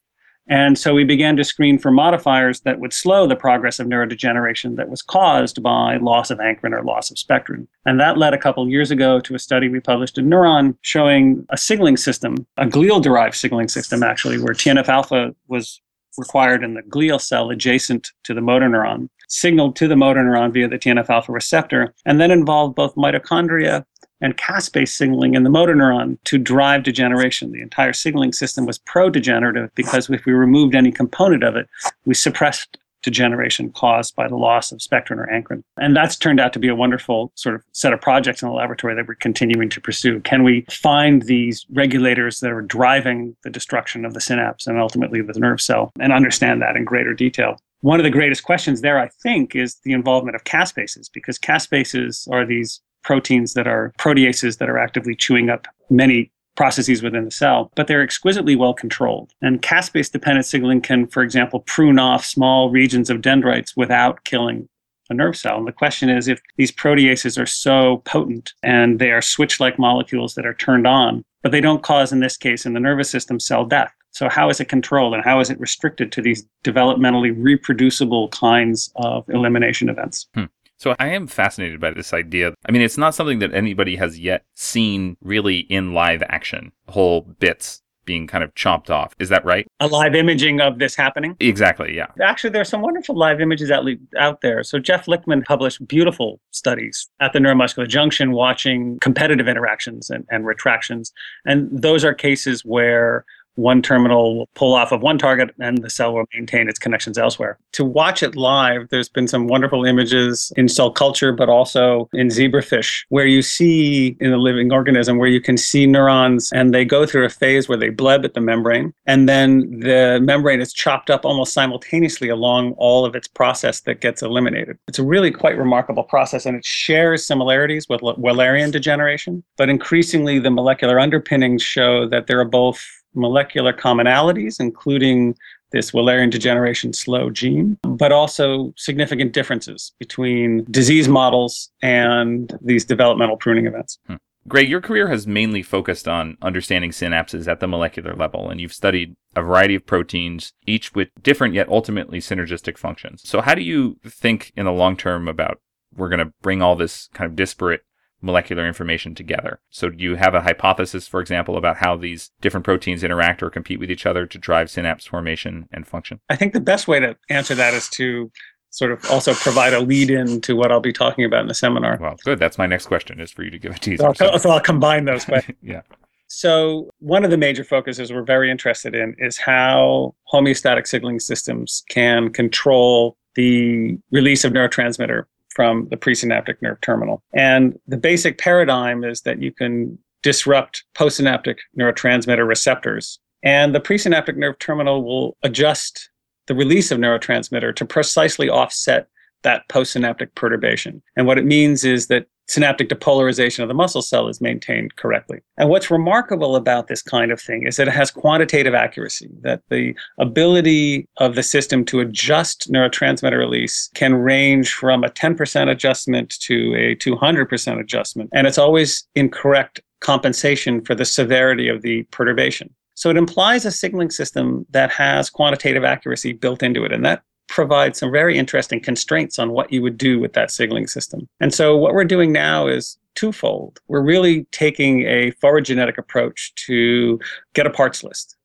And 0.48 0.77
so 0.77 0.94
we 0.94 1.06
began 1.06 1.38
to 1.38 1.44
screen 1.44 1.77
for 1.77 1.89
modifiers 1.89 2.62
that 2.62 2.80
would 2.80 2.92
slow 2.92 3.27
the 3.27 3.36
progress 3.36 3.80
of 3.80 3.88
neurodegeneration 3.88 4.75
that 4.75 4.89
was 4.89 5.01
caused 5.01 5.63
by 5.63 5.96
loss 5.98 6.32
of 6.32 6.39
ankyrin 6.39 6.74
or 6.74 6.84
loss 6.84 7.10
of 7.10 7.18
spectrin. 7.18 7.68
And 7.86 8.00
that 8.00 8.18
led 8.18 8.34
a 8.34 8.38
couple 8.38 8.68
years 8.68 8.92
ago 8.92 9.22
to 9.22 9.36
a 9.36 9.39
study 9.39 9.70
we 9.70 9.80
published 9.80 10.18
in 10.18 10.30
Neuron 10.30 10.75
showing 10.82 11.46
a 11.50 11.58
signaling 11.58 11.96
system, 11.96 12.46
a 12.58 12.65
glial 12.65 13.01
derived 13.01 13.36
signaling 13.36 13.70
system 13.70 14.03
actually, 14.03 14.38
where 14.38 14.53
TNF 14.53 14.89
alpha 14.89 15.34
was 15.48 15.82
required 16.17 16.63
in 16.63 16.74
the 16.74 16.82
glial 16.84 17.20
cell 17.20 17.50
adjacent 17.50 18.12
to 18.24 18.34
the 18.34 18.41
motor 18.41 18.67
neuron, 18.67 19.10
signaled 19.27 19.75
to 19.75 19.88
the 19.88 19.96
motor 19.96 20.22
neuron 20.22 20.53
via 20.53 20.67
the 20.67 20.77
TNF 20.77 21.10
alpha 21.10 21.32
receptor, 21.32 21.93
and 22.05 22.20
then 22.20 22.32
involved 22.32 22.75
both 22.75 22.96
mitochondria 22.96 23.86
and 24.22 24.38
caspase 24.38 24.89
signaling 24.89 25.36
in 25.36 25.43
the 25.43 25.50
motor 25.50 25.75
neuron 25.75 26.17
to 26.24 26.38
drive 26.38 26.84
degeneration. 26.84 27.51
The 27.51 27.62
entire 27.62 27.93
signaling 27.93 28.32
system 28.32 28.65
was 28.65 28.77
pro 28.79 29.10
degenerative 29.10 29.70
because 29.75 30.10
if 30.10 30.25
we 30.25 30.34
removed 30.34 30.75
any 30.75 30.91
component 30.91 31.43
of 31.43 31.55
it, 31.55 31.67
we 32.05 32.13
suppressed 32.13 32.77
degeneration 33.03 33.72
caused 33.72 34.15
by 34.15 34.27
the 34.27 34.36
loss 34.36 34.72
of 34.72 34.81
spectrin 34.81 35.19
or 35.19 35.27
ankyrin. 35.27 35.63
And 35.77 35.95
that's 35.95 36.15
turned 36.15 36.39
out 36.39 36.53
to 36.53 36.60
be 36.60 36.67
a 36.67 36.75
wonderful 36.75 37.31
sort 37.36 37.55
of 37.55 37.63
set 37.72 37.93
of 37.93 38.01
projects 38.01 38.41
in 38.41 38.50
the 38.50 38.55
laboratory 38.55 38.95
that 38.95 39.07
we're 39.07 39.15
continuing 39.15 39.69
to 39.69 39.81
pursue. 39.81 40.19
Can 40.22 40.43
we 40.43 40.65
find 40.72 41.24
these 41.24 41.65
regulators 41.72 42.39
that 42.39 42.51
are 42.51 42.62
driving 42.62 43.36
the 43.43 43.50
destruction 43.50 44.05
of 44.05 44.13
the 44.13 44.22
synapse 44.22 44.65
and 44.67 44.79
ultimately 44.79 45.19
of 45.19 45.27
the 45.27 45.39
nerve 45.39 45.62
cell 45.62 45.91
and 46.00 46.12
understand 46.12 46.62
that 46.62 46.75
in 46.75 46.86
greater 46.86 47.13
detail? 47.13 47.57
One 47.81 48.00
of 48.00 48.05
the 48.05 48.10
greatest 48.10 48.43
questions 48.43 48.79
there, 48.79 48.98
I 48.98 49.10
think, 49.22 49.55
is 49.55 49.75
the 49.83 49.91
involvement 49.91 50.36
of 50.36 50.45
caspases, 50.45 51.12
because 51.12 51.38
caspases 51.38 52.31
are 52.31 52.45
these 52.45 52.79
proteins 53.03 53.53
that 53.55 53.67
are 53.67 53.91
proteases 54.00 54.57
that 54.60 54.69
are 54.69 54.77
actively 54.77 55.15
chewing 55.15 55.50
up 55.50 55.67
many 55.89 56.31
processes 56.55 57.01
within 57.01 57.25
the 57.25 57.31
cell, 57.31 57.72
but 57.75 57.88
they're 57.88 58.03
exquisitely 58.03 58.55
well 58.55 58.74
controlled. 58.74 59.33
And 59.41 59.62
caspase 59.62 60.12
dependent 60.12 60.45
signaling 60.45 60.81
can, 60.81 61.07
for 61.07 61.24
example, 61.24 61.62
prune 61.62 62.00
off 62.00 62.25
small 62.25 62.69
regions 62.69 63.10
of 63.10 63.22
dendrites 63.22 63.75
without 63.75 64.24
killing 64.24 64.69
a 65.10 65.13
nerve 65.13 65.36
cell. 65.36 65.57
And 65.57 65.67
the 65.67 65.72
question 65.72 66.10
is 66.10 66.27
if 66.27 66.41
these 66.57 66.72
proteases 66.72 67.41
are 67.41 67.45
so 67.45 67.98
potent 68.05 68.53
and 68.63 69.00
they 69.00 69.12
are 69.12 69.22
switch 69.22 69.60
like 69.60 69.79
molecules 69.79 70.36
that 70.36 70.45
are 70.45 70.53
turned 70.53 70.88
on, 70.88 71.24
but 71.41 71.51
they 71.51 71.62
don't 71.62 71.83
cause, 71.83 72.12
in 72.12 72.19
this 72.19 72.38
case, 72.38 72.65
in 72.65 72.74
the 72.74 72.79
nervous 72.79 73.10
system, 73.10 73.39
cell 73.39 73.65
death. 73.65 73.91
So, 74.12 74.29
how 74.29 74.50
is 74.50 74.60
it 74.60 74.69
controlled 74.69 75.13
and 75.15 75.24
how 75.24 75.39
is 75.39 75.50
it 75.50 75.60
restricted 75.60 76.12
to 76.12 76.22
these 76.22 76.45
developmentally 76.63 77.33
reproducible 77.36 78.29
kinds 78.29 78.91
of 78.95 79.27
elimination 79.29 79.89
events? 79.89 80.27
Hmm. 80.36 80.45
So 80.84 80.98
I 81.00 81.08
am 81.12 81.28
fascinated 81.28 81.80
by 81.80 81.92
this 81.92 82.12
idea. 82.12 82.56
I 82.68 82.74
mean, 82.74 82.82
it's 82.82 82.98
not 82.98 83.16
something 83.16 83.40
that 83.40 83.54
anybody 83.54 83.96
has 83.96 84.20
yet 84.20 84.44
seen 84.54 85.16
really 85.22 85.60
in 85.60 85.94
live 85.94 86.22
action, 86.28 86.74
whole 86.90 87.22
bits 87.22 87.82
being 88.04 88.28
kind 88.28 88.44
of 88.44 88.54
chopped 88.54 88.92
off. 88.92 89.16
Is 89.18 89.30
that 89.30 89.46
right? 89.46 89.66
A 89.80 89.88
live 89.88 90.13
imaging 90.13 90.60
of 90.60 90.80
this 90.80 90.94
happening? 90.94 91.38
Exactly, 91.40 91.96
yeah. 91.96 92.08
Actually, 92.22 92.50
there's 92.50 92.68
some 92.68 92.82
wonderful 92.82 93.16
live 93.16 93.40
images 93.40 93.72
out, 93.72 93.86
out 94.20 94.42
there. 94.42 94.62
So 94.62 94.78
Jeff 94.78 95.06
Lichtman 95.06 95.46
published 95.46 95.88
beautiful 95.88 96.42
studies 96.52 97.10
at 97.22 97.32
the 97.32 97.40
neuromuscular 97.40 97.88
junction 97.88 98.34
watching 98.34 99.00
competitive 99.00 99.48
interactions 99.48 100.10
and, 100.10 100.25
and 100.32 100.46
retractions. 100.46 101.13
And 101.46 101.70
those 101.72 102.04
are 102.04 102.13
cases 102.13 102.66
where 102.66 103.24
one 103.55 103.81
terminal 103.81 104.38
will 104.38 104.50
pull 104.55 104.74
off 104.74 104.91
of 104.91 105.01
one 105.01 105.17
target 105.17 105.53
and 105.60 105.83
the 105.83 105.89
cell 105.89 106.13
will 106.13 106.25
maintain 106.33 106.69
its 106.69 106.79
connections 106.79 107.17
elsewhere. 107.17 107.57
To 107.74 107.86
watch 107.86 108.24
it 108.24 108.36
live, 108.36 108.89
there's 108.89 109.10
been 109.10 109.27
some 109.27 109.48
wonderful 109.48 109.86
images 109.86 110.51
in 110.57 110.67
cell 110.67 110.91
culture, 110.91 111.31
but 111.31 111.50
also 111.50 112.10
in 112.13 112.27
zebrafish, 112.27 113.03
where 113.10 113.25
you 113.25 113.41
see 113.41 114.17
in 114.19 114.33
a 114.33 114.38
living 114.38 114.72
organism 114.72 115.17
where 115.17 115.29
you 115.29 115.41
can 115.41 115.57
see 115.57 115.86
neurons 115.86 116.51
and 116.53 116.74
they 116.74 116.86
go 116.86 117.05
through 117.05 117.25
a 117.25 117.29
phase 117.29 117.67
where 117.67 117.77
they 117.77 117.89
bleb 117.89 118.25
at 118.25 118.33
the 118.33 118.41
membrane 118.41 118.93
and 119.05 119.27
then 119.27 119.79
the 119.79 120.19
membrane 120.22 120.62
is 120.62 120.74
chopped 120.74 121.10
up 121.10 121.25
almost 121.25 121.53
simultaneously 121.53 122.29
along 122.29 122.74
all 122.77 123.05
of 123.05 123.15
its 123.15 123.27
process 123.27 123.81
that 123.81 124.01
gets 124.01 124.22
eliminated. 124.22 124.77
It's 124.88 125.00
a 125.00 125.03
really 125.03 125.31
quite 125.31 125.57
remarkable 125.57 126.03
process 126.03 126.45
and 126.45 126.57
it 126.57 126.65
shares 126.65 127.25
similarities 127.25 127.88
with 127.89 128.01
Wallerian 128.01 128.72
degeneration, 128.72 129.43
but 129.57 129.69
increasingly 129.69 130.39
the 130.39 130.51
molecular 130.51 131.00
underpinnings 131.00 131.62
show 131.62 132.07
that 132.10 132.27
there 132.27 132.39
are 132.39 132.45
both 132.45 133.02
molecular 133.15 133.74
commonalities, 133.74 134.60
including 134.60 135.36
this 135.72 135.91
Wallerian 135.91 136.29
degeneration 136.29 136.93
slow 136.93 137.29
gene, 137.29 137.77
but 137.84 138.12
also 138.12 138.74
significant 138.77 139.34
differences 139.34 139.91
between 140.00 140.65
disease 140.70 141.10
models 141.10 141.72
and 141.82 142.58
these 142.62 142.86
developmental 142.86 143.38
pruning 143.38 143.65
events. 143.65 143.98
Hmm. 144.08 144.15
Graeme, 144.48 144.70
your 144.70 144.82
career 144.82 145.08
has 145.08 145.25
mainly 145.25 145.63
focused 145.63 146.08
on 146.08 146.38
understanding 146.41 146.91
synapses 146.91 147.48
at 147.48 147.60
the 147.60 147.67
molecular 147.67 148.13
level, 148.13 148.50
and 148.50 148.60
you've 148.60 148.74
studied 148.74 149.15
a 149.36 149.41
variety 149.41 149.74
of 149.74 149.86
proteins, 149.86 150.51
each 150.67 150.93
with 150.93 151.10
different 151.22 151.53
yet 151.53 151.70
ultimately 151.70 152.20
synergistic 152.20 152.77
functions. 152.77 153.22
So, 153.24 153.41
how 153.41 153.55
do 153.55 153.62
you 153.62 153.98
think 154.05 154.51
in 154.55 154.65
the 154.65 154.72
long 154.72 154.98
term 154.98 155.27
about 155.27 155.60
we're 155.96 156.10
going 156.10 156.25
to 156.25 156.34
bring 156.41 156.62
all 156.62 156.75
this 156.75 157.08
kind 157.13 157.29
of 157.29 157.36
disparate 157.36 157.84
molecular 158.24 158.65
information 158.68 159.13
together. 159.13 159.60
So, 159.70 159.89
do 159.89 160.03
you 160.03 160.15
have 160.15 160.34
a 160.34 160.42
hypothesis, 160.42 161.08
for 161.08 161.20
example, 161.20 161.58
about 161.58 161.77
how 161.77 161.96
these 161.96 162.32
different 162.42 162.65
proteins 162.65 163.03
interact 163.03 163.44
or 163.44 163.50
compete 163.50 163.80
with 163.80 163.92
each 163.92 164.06
other 164.06 164.25
to 164.25 164.38
drive 164.38 164.70
synapse 164.70 165.06
formation 165.06 165.68
and 165.72 165.86
function? 165.86 166.20
I 166.30 166.36
think 166.36 166.53
the 166.53 166.62
best 166.62 166.88
way 166.88 167.00
to 167.00 167.15
answer 167.30 167.53
that 167.56 167.74
is 167.74 167.89
to 167.89 168.32
sort 168.70 168.92
of 168.92 169.06
also 169.12 169.34
provide 169.36 169.74
a 169.74 169.80
lead 169.80 170.10
in 170.10 170.42
to 170.42 170.56
what 170.56 170.72
I'll 170.72 170.80
be 170.80 170.94
talking 170.94 171.25
about 171.25 171.42
in 171.42 171.48
the 171.48 171.53
seminar. 171.53 172.00
Well, 172.01 172.15
good. 172.24 172.39
That's 172.39 172.58
my 172.58 172.65
next 172.65 172.88
question 172.88 173.20
is 173.20 173.32
for 173.32 173.44
you 173.44 173.51
to 173.51 173.60
give 173.60 173.75
a 173.75 173.80
teaser. 173.80 173.98
So 173.98 174.08
I'll, 174.08 174.13
so. 174.15 174.38
so 174.38 174.50
I'll 174.50 174.59
combine 174.59 175.05
those 175.05 175.25
questions. 175.25 175.57
yeah. 175.62 175.81
So, 176.27 176.90
one 176.98 177.24
of 177.24 177.29
the 177.29 177.38
major 177.38 177.64
focuses 177.64 178.12
we're 178.12 178.24
very 178.24 178.50
interested 178.50 178.96
in 178.96 179.16
is 179.20 179.38
how 179.38 180.16
homeostatic 180.33 180.88
signaling 180.88 181.20
systems 181.20 181.83
can 181.90 182.33
control 182.33 183.18
the 183.36 183.98
release 184.12 184.44
of 184.44 184.51
neurotransmitter 184.51 185.25
from 185.55 185.87
the 185.89 185.98
presynaptic 185.98 186.61
nerve 186.61 186.81
terminal. 186.81 187.24
And 187.33 187.77
the 187.87 187.98
basic 187.98 188.37
paradigm 188.37 189.03
is 189.03 189.22
that 189.22 189.42
you 189.42 189.51
can 189.51 189.98
disrupt 190.22 190.83
postsynaptic 190.96 191.57
neurotransmitter 191.77 192.48
receptors, 192.48 193.20
and 193.44 193.75
the 193.75 193.81
presynaptic 193.81 194.37
nerve 194.37 194.57
terminal 194.59 195.03
will 195.03 195.37
adjust 195.44 196.09
the 196.48 196.55
release 196.55 196.92
of 196.92 197.00
neurotransmitter 197.00 197.75
to 197.75 197.85
precisely 197.85 198.50
offset 198.50 199.07
that 199.44 199.68
postsynaptic 199.70 200.33
perturbation. 200.35 201.01
And 201.16 201.27
what 201.27 201.37
it 201.37 201.46
means 201.46 201.83
is 201.83 202.07
that 202.07 202.27
synaptic 202.48 202.90
depolarization 202.90 203.62
of 203.62 203.68
the 203.68 203.74
muscle 203.74 204.01
cell 204.01 204.27
is 204.27 204.42
maintained 204.42 204.96
correctly. 204.96 205.40
And 205.58 205.70
what's 205.70 205.90
remarkable 205.90 206.56
about 206.56 206.88
this 206.88 207.01
kind 207.01 207.32
of 207.32 207.42
thing 207.42 207.66
is 207.66 207.77
that 207.77 207.88
it 207.88 207.94
has 207.94 208.12
quantitative 208.12 208.74
accuracy, 208.74 209.29
that 209.42 209.62
the 209.70 209.96
ability 210.20 211.08
of 211.18 211.36
the 211.36 211.44
system 211.44 211.86
to 211.86 212.00
adjust 212.00 212.72
neurotransmitter 212.72 213.38
release 213.38 213.90
can 213.94 214.16
range 214.16 214.74
from 214.74 215.03
a 215.03 215.10
10% 215.10 215.70
adjustment 215.70 216.38
to 216.40 216.75
a 216.75 216.96
200% 216.96 217.79
adjustment. 217.79 218.29
And 218.34 218.48
it's 218.48 218.58
always 218.58 219.08
in 219.16 219.29
correct 219.29 219.82
compensation 220.01 220.84
for 220.84 220.96
the 220.96 221.06
severity 221.06 221.70
of 221.70 221.82
the 221.82 222.03
perturbation. 222.12 222.70
So 222.96 223.10
it 223.10 223.18
implies 223.18 223.66
a 223.66 223.72
signaling 223.72 224.12
system 224.12 224.66
that 224.70 224.92
has 224.92 225.29
quantitative 225.29 225.84
accuracy 225.84 226.34
built 226.34 226.62
into 226.62 226.84
it. 226.84 226.92
And 226.92 227.03
that 227.06 227.24
provide 227.48 227.96
some 227.96 228.12
very 228.12 228.38
interesting 228.38 228.79
constraints 228.79 229.38
on 229.40 229.51
what 229.51 229.72
you 229.72 229.82
would 229.82 229.98
do 229.98 230.20
with 230.20 230.34
that 230.34 230.51
signaling 230.51 230.88
system. 230.88 231.27
And 231.40 231.53
so 231.53 231.77
what 231.77 231.94
we're 231.94 232.06
doing 232.06 232.32
now 232.32 232.68
is 232.68 232.98
twofold. 233.16 233.79
We're 233.88 234.01
really 234.01 234.46
taking 234.51 235.01
a 235.01 235.32
forward 235.32 235.66
genetic 235.66 235.98
approach 235.98 236.53
to 236.68 237.20
get 237.53 237.68
a 237.68 237.70
parts 237.70 238.03
list. 238.03 238.36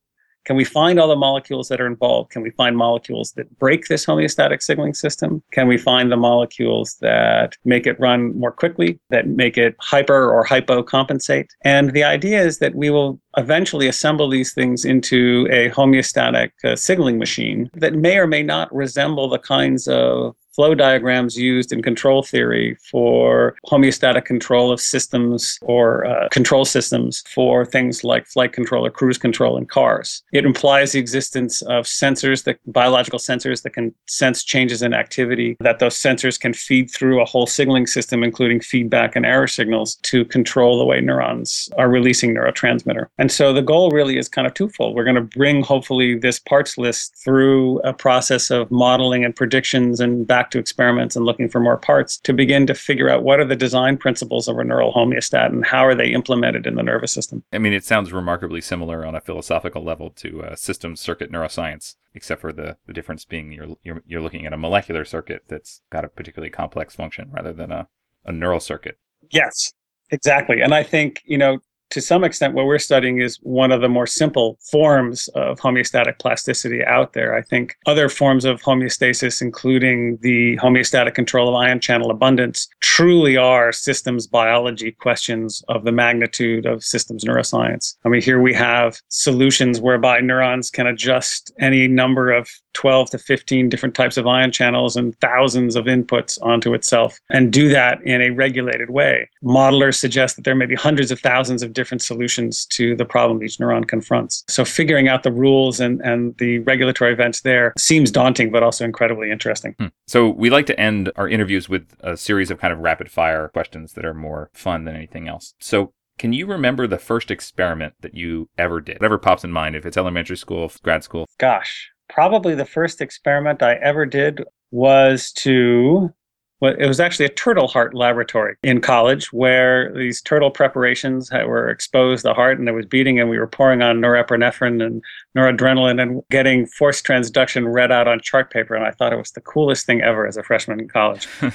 Can 0.49 0.57
we 0.57 0.65
find 0.65 0.99
all 0.99 1.09
the 1.09 1.15
molecules 1.15 1.69
that 1.69 1.79
are 1.79 1.87
involved? 1.87 2.31
Can 2.31 2.41
we 2.41 2.49
find 2.53 2.75
molecules 2.75 3.33
that 3.33 3.59
break 3.59 3.89
this 3.89 4.07
homeostatic 4.07 4.63
signaling 4.63 4.95
system? 4.95 5.43
Can 5.53 5.69
we 5.69 5.77
find 5.77 6.11
the 6.11 6.17
molecules 6.17 6.97
that 7.03 7.59
make 7.67 7.87
it 7.87 8.01
run 8.01 8.35
more 8.35 8.51
quickly, 8.51 8.99
that 9.11 9.27
make 9.27 9.59
it 9.59 9.77
hyper 9.79 10.33
or 10.33 10.45
hypo 10.45 10.83
compensate? 10.83 11.55
And 11.67 11.93
the 11.93 12.03
idea 12.03 12.41
is 12.43 12.61
that 12.61 12.75
we 12.75 12.89
will 12.89 13.21
eventually 13.37 13.89
assemble 13.89 14.31
these 14.31 14.55
things 14.55 14.87
into 14.87 15.47
a 15.51 15.69
homeostatic 15.69 16.53
uh, 16.65 16.77
signaling 16.77 17.19
machine 17.19 17.69
that 17.75 17.93
may 17.93 18.17
or 18.17 18.27
may 18.27 18.43
not 18.43 18.75
resemble 18.75 19.29
the 19.29 19.39
kinds 19.39 19.87
of 19.87 20.35
flow 20.59 20.75
diagrams 20.75 21.37
used 21.37 21.73
in 21.73 21.81
control 21.81 22.21
theory 22.21 22.77
for 22.91 23.55
homeostatic 23.69 24.25
control 24.25 24.73
of 24.73 24.81
systems 24.81 25.57
or 25.63 26.05
uh, 26.05 26.29
control 26.33 26.65
systems 26.65 27.23
for 27.33 27.65
things 27.65 28.03
like 28.03 28.27
flight 28.27 28.53
control 28.53 28.85
or 28.85 28.91
cruise 28.91 29.19
control 29.19 29.57
in 29.57 29.65
cars. 29.65 30.25
It 30.33 30.45
implies 30.45 30.91
the 30.91 30.99
existence 30.99 31.63
of 31.63 31.85
sensors, 31.85 32.43
that 32.43 32.59
biological 32.67 33.21
sensors 33.21 33.63
that 33.63 33.71
can 33.71 33.95
sense 34.09 34.43
changes 34.43 34.83
in 34.83 34.95
activity, 34.95 35.57
that 35.61 35.79
those 35.79 35.95
sensors 35.95 36.41
can 36.41 36.53
feed 36.53 36.91
through 36.91 37.23
a 37.23 37.25
whole 37.25 37.47
signaling 37.47 37.87
system, 37.87 38.25
including 38.25 38.59
feedback 38.59 39.15
and 39.15 39.25
error 39.25 39.47
signals, 39.47 39.95
to 40.03 40.25
control 40.25 40.77
the 40.77 40.85
way 40.85 41.01
neurons 41.01 41.69
are 41.79 41.89
releasing 41.89 42.35
neurotransmitter. 42.35 43.07
And 43.17 43.31
so 43.31 43.53
the 43.53 43.63
goal 43.63 43.93
really 43.93 44.19
is 44.19 44.29
kind 44.29 44.45
of 44.45 44.55
twofold. 44.55 44.97
We're 44.97 45.05
going 45.05 45.15
to 45.15 45.39
bring, 45.39 45.63
hopefully, 45.63 46.19
this 46.19 46.41
parts 46.41 46.77
list 46.77 47.15
through 47.23 47.79
a 47.83 47.93
process 47.93 48.51
of 48.51 48.69
modeling 48.73 49.25
and 49.25 49.37
predictions 49.37 50.01
and 50.01 50.27
back 50.27 50.48
back 50.49 50.53
to 50.53 50.59
experiments 50.59 51.15
and 51.15 51.27
looking 51.27 51.49
for 51.49 51.61
more 51.61 51.77
parts 51.77 52.17
to 52.17 52.33
begin 52.33 52.67
to 52.67 52.75
figure 52.75 53.11
out 53.11 53.23
what 53.23 53.39
are 53.39 53.45
the 53.45 53.57
design 53.57 53.99
principles 53.99 54.49
of 54.49 54.59
a 54.59 54.65
neural 54.65 54.93
homeostat 54.93 55.47
and 55.47 55.67
how 55.67 55.85
are 55.85 55.95
they 55.95 56.11
implemented 56.11 56.67
in 56.67 56.75
the 56.75 56.83
nervous 56.83 57.13
system. 57.13 57.43
I 57.53 57.59
mean, 57.59 57.75
it 57.75 57.85
sounds 57.85 58.13
remarkably 58.13 58.63
similar 58.63 59.05
on 59.05 59.15
a 59.15 59.21
philosophical 59.21 59.85
level 59.85 60.11
to 60.11 60.43
uh, 60.43 60.57
systems 60.57 61.01
circuit 61.01 61.31
neuroscience, 61.31 61.97
except 62.15 62.41
for 62.41 62.53
the, 62.53 62.77
the 62.87 62.95
difference 62.95 63.27
being 63.27 63.53
you're, 63.53 63.77
you're, 63.83 64.03
you're 64.07 64.23
looking 64.23 64.47
at 64.47 64.53
a 64.55 64.57
molecular 64.57 65.05
circuit 65.05 65.45
that's 65.49 65.83
got 65.91 66.05
a 66.05 66.09
particularly 66.09 66.51
complex 66.51 66.95
function 66.95 67.31
rather 67.31 67.53
than 67.53 67.71
a, 67.71 67.89
a 68.25 68.33
neural 68.33 68.61
circuit. 68.61 68.99
Yes, 69.31 69.75
exactly. 70.11 70.63
And 70.63 70.75
I 70.75 70.83
think, 70.83 71.23
you 71.27 71.37
know, 71.37 71.59
to 71.91 72.01
some 72.01 72.25
extent, 72.25 72.55
what 72.55 72.67
we're 72.67 72.79
studying 72.79 73.21
is 73.21 73.39
one 73.43 73.73
of 73.73 73.81
the 73.81 73.89
more 73.89 74.07
simple 74.07 74.59
forms 74.71 75.29
of 75.29 75.59
homeostatic 75.59 76.19
plasticity 76.19 76.85
out 76.85 77.13
there. 77.13 77.35
I 77.35 77.43
think 77.43 77.77
other 77.87 78.09
forms 78.09 78.45
of 78.45 78.61
homeostasis, 78.63 79.41
including 79.41 80.19
the 80.21 80.57
homeostatic 80.59 81.15
control 81.15 81.49
of 81.49 81.55
ion 81.55 81.81
channel 81.81 82.11
abundance, 82.11 82.69
truly 82.81 83.37
are 83.37 83.73
systems 83.73 84.27
biology 84.27 84.93
questions 84.93 85.63
of 85.69 85.85
the 85.85 85.93
magnitude 85.93 86.67
of 86.67 86.85
systems 86.85 87.25
neuroscience. 87.25 87.97
I 88.05 88.09
mean, 88.09 88.23
here 88.23 88.41
we 88.41 88.55
have 88.55 89.01
solutions 89.09 89.81
whereby 89.81 90.21
neurons 90.21 90.71
can 90.71 90.87
adjust 90.87 91.53
any 91.59 91.89
number 91.89 92.31
of 92.31 92.49
12 92.79 93.11
to 93.11 93.19
15 93.19 93.69
different 93.69 93.97
types 93.97 94.17
of 94.17 94.29
ion 94.29 94.53
channels 94.53 94.95
and 94.95 95.19
thousands 95.19 95.75
of 95.75 95.87
inputs 95.87 96.41
onto 96.43 96.75
itself 96.75 97.19
and 97.29 97.53
do 97.53 97.69
that 97.69 98.01
in 98.05 98.23
a 98.23 98.31
regulated 98.31 98.91
way. 98.91 99.29
Modelers 99.43 99.97
suggest 99.97 100.37
that 100.37 100.45
there 100.45 100.55
may 100.55 100.65
be 100.65 100.77
hundreds 100.77 101.11
of 101.11 101.19
thousands 101.19 101.65
of 101.65 101.73
different 101.73 102.03
solutions 102.03 102.67
to 102.67 102.95
the 102.95 103.05
problem 103.05 103.43
each 103.43 103.59
neuron 103.59 103.87
confronts. 103.89 104.45
So 104.49 104.65
figuring 104.65 105.09
out 105.09 105.25
the 105.25 105.33
rules 105.33 105.81
and, 105.81 106.01
and 106.03 106.37
the 106.39 106.61
regulatory 106.61 107.13
events 107.13 107.41
there 107.41 107.73
seems 107.77 108.13
daunting, 108.13 108.53
but 108.53 108.63
also 108.63 108.85
incredibly 108.85 109.33
interesting. 109.33 109.75
Hmm. 109.81 109.87
So 110.07 110.29
we 110.29 110.49
like 110.49 110.67
to 110.67 110.79
end 110.79 111.11
our 111.17 111.29
interviews 111.29 111.69
with 111.69 111.97
a 111.99 112.17
series 112.17 112.49
of 112.49 112.61
kind 112.61 112.73
of 112.73 112.79
rapid 112.79 113.11
fire 113.11 113.49
questions 113.49 113.95
that 113.95 114.05
are 114.05 114.15
more 114.15 114.51
fun 114.55 114.85
than 114.85 114.95
anything 114.95 115.27
else. 115.27 115.55
So 115.59 115.93
Can 116.17 116.33
you 116.33 116.47
remember 116.47 116.87
the 116.87 116.99
first 116.99 117.31
experiment 117.31 117.95
that 118.01 118.15
you 118.15 118.49
ever 118.59 118.81
did? 118.81 118.99
Whatever 118.99 119.19
pops 119.19 119.45
in 119.45 119.53
mind, 119.53 119.77
if 119.77 119.87
it's 119.87 119.97
elementary 119.97 120.37
school, 120.37 120.71
grad 120.83 121.05
school. 121.05 121.27
Gosh, 121.39 121.91
probably 122.09 122.55
the 122.55 122.65
first 122.65 123.01
experiment 123.01 123.63
I 123.63 123.75
ever 123.75 124.07
did 124.07 124.43
was 124.71 125.33
to 125.33 126.13
well, 126.61 126.75
it 126.79 126.87
was 126.87 127.01
actually 127.01 127.27
a 127.27 127.31
turtle 127.31 127.69
heart 127.69 127.95
laboratory 127.95 128.57
in 128.63 128.81
college 128.81 129.33
where 129.33 129.93
these 129.95 130.21
turtle 130.21 130.51
preparations 130.51 131.31
were 131.31 131.69
exposed 131.69 132.25
the 132.25 132.35
heart 132.35 132.59
and 132.59 132.69
it 132.69 132.73
was 132.73 132.87
beating 132.87 133.21
and 133.21 133.31
we 133.31 133.39
were 133.39 133.47
pouring 133.47 133.83
on 133.83 133.99
norepinephrine 133.99 134.85
and 134.85 135.03
noradrenaline 135.37 136.01
and 136.03 136.23
getting 136.31 136.67
forced 136.67 137.07
transduction 137.07 137.73
read 137.73 137.93
out 137.93 138.09
on 138.09 138.21
chart 138.21 138.51
paper 138.51 138.75
and 138.75 138.85
i 138.85 138.91
thought 138.91 139.13
it 139.13 139.17
was 139.17 139.31
the 139.33 139.41
coolest 139.41 139.87
thing 139.87 140.03
ever 140.03 140.27
as 140.27 140.37
a 140.37 140.43
freshman 140.43 140.81
in 140.81 140.89
college. 140.89 141.29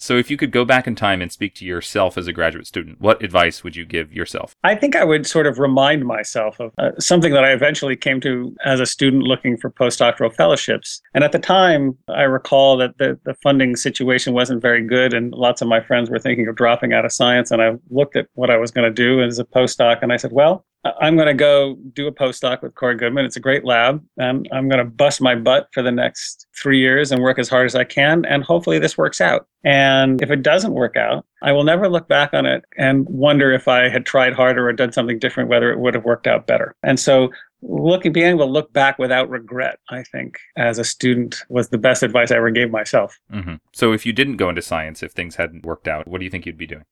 So 0.00 0.16
if 0.16 0.30
you 0.30 0.36
could 0.36 0.52
go 0.52 0.64
back 0.64 0.86
in 0.86 0.94
time 0.94 1.20
and 1.20 1.32
speak 1.32 1.56
to 1.56 1.64
yourself 1.64 2.16
as 2.16 2.28
a 2.28 2.32
graduate 2.32 2.68
student 2.68 3.00
what 3.00 3.22
advice 3.22 3.64
would 3.64 3.74
you 3.74 3.84
give 3.84 4.12
yourself? 4.12 4.54
I 4.62 4.76
think 4.76 4.94
i 4.94 5.02
would 5.02 5.26
sort 5.26 5.46
of 5.46 5.58
remind 5.58 6.06
myself 6.06 6.60
of 6.60 6.72
uh, 6.78 6.90
something 7.00 7.32
that 7.32 7.44
i 7.44 7.52
eventually 7.52 7.96
came 7.96 8.20
to 8.20 8.54
as 8.64 8.78
a 8.78 8.86
student 8.86 9.24
looking 9.24 9.56
for 9.56 9.70
postdoctoral 9.70 10.32
fellowships. 10.32 11.02
And 11.14 11.24
at 11.24 11.32
the 11.32 11.38
time 11.40 11.98
i 12.08 12.22
recall 12.22 12.76
that 12.76 12.98
the, 12.98 13.18
the 13.24 13.34
funding 13.34 13.74
situation 13.74 14.17
situation 14.18 14.34
wasn't 14.34 14.62
very 14.62 14.82
good, 14.82 15.14
and 15.14 15.32
lots 15.32 15.62
of 15.62 15.68
my 15.68 15.80
friends 15.80 16.10
were 16.10 16.18
thinking 16.18 16.48
of 16.48 16.56
dropping 16.56 16.92
out 16.92 17.04
of 17.04 17.12
science. 17.12 17.50
And 17.50 17.62
I 17.62 17.72
looked 17.90 18.16
at 18.16 18.26
what 18.34 18.50
I 18.50 18.56
was 18.56 18.70
going 18.70 18.84
to 18.84 18.94
do 18.94 19.22
as 19.22 19.38
a 19.38 19.44
postdoc, 19.44 20.02
and 20.02 20.12
I 20.12 20.16
said, 20.16 20.32
well, 20.32 20.64
I'm 21.00 21.16
going 21.16 21.26
to 21.26 21.34
go 21.34 21.76
do 21.92 22.06
a 22.06 22.12
postdoc 22.12 22.62
with 22.62 22.74
Corey 22.74 22.96
Goodman. 22.96 23.24
It's 23.24 23.36
a 23.36 23.40
great 23.40 23.64
lab. 23.64 24.02
And 24.16 24.48
I'm 24.52 24.68
going 24.68 24.78
to 24.78 24.84
bust 24.84 25.20
my 25.20 25.34
butt 25.34 25.68
for 25.72 25.82
the 25.82 25.90
next 25.90 26.46
three 26.56 26.78
years 26.78 27.10
and 27.10 27.20
work 27.20 27.38
as 27.38 27.48
hard 27.48 27.66
as 27.66 27.74
I 27.74 27.82
can. 27.82 28.24
And 28.24 28.44
hopefully 28.44 28.78
this 28.78 28.96
works 28.96 29.20
out. 29.20 29.48
And 29.64 30.22
if 30.22 30.30
it 30.30 30.42
doesn't 30.42 30.72
work 30.72 30.96
out, 30.96 31.26
I 31.42 31.50
will 31.50 31.64
never 31.64 31.88
look 31.88 32.08
back 32.08 32.32
on 32.32 32.46
it 32.46 32.64
and 32.76 33.06
wonder 33.08 33.52
if 33.52 33.66
I 33.66 33.88
had 33.88 34.06
tried 34.06 34.34
harder 34.34 34.68
or 34.68 34.72
done 34.72 34.92
something 34.92 35.18
different, 35.18 35.50
whether 35.50 35.72
it 35.72 35.80
would 35.80 35.94
have 35.94 36.04
worked 36.04 36.28
out 36.28 36.46
better. 36.46 36.76
And 36.84 36.98
so 36.98 37.30
looking 37.62 38.12
being 38.12 38.28
able 38.28 38.46
to 38.46 38.52
look 38.52 38.72
back 38.72 38.98
without 38.98 39.28
regret 39.28 39.78
i 39.90 40.02
think 40.02 40.38
as 40.56 40.78
a 40.78 40.84
student 40.84 41.42
was 41.48 41.68
the 41.68 41.78
best 41.78 42.02
advice 42.02 42.30
i 42.30 42.36
ever 42.36 42.50
gave 42.50 42.70
myself. 42.70 43.18
Mm-hmm. 43.32 43.54
so 43.72 43.92
if 43.92 44.06
you 44.06 44.12
didn't 44.12 44.36
go 44.36 44.48
into 44.48 44.62
science 44.62 45.02
if 45.02 45.12
things 45.12 45.36
hadn't 45.36 45.66
worked 45.66 45.88
out 45.88 46.06
what 46.06 46.18
do 46.18 46.24
you 46.24 46.30
think 46.30 46.46
you'd 46.46 46.58
be 46.58 46.66
doing? 46.66 46.84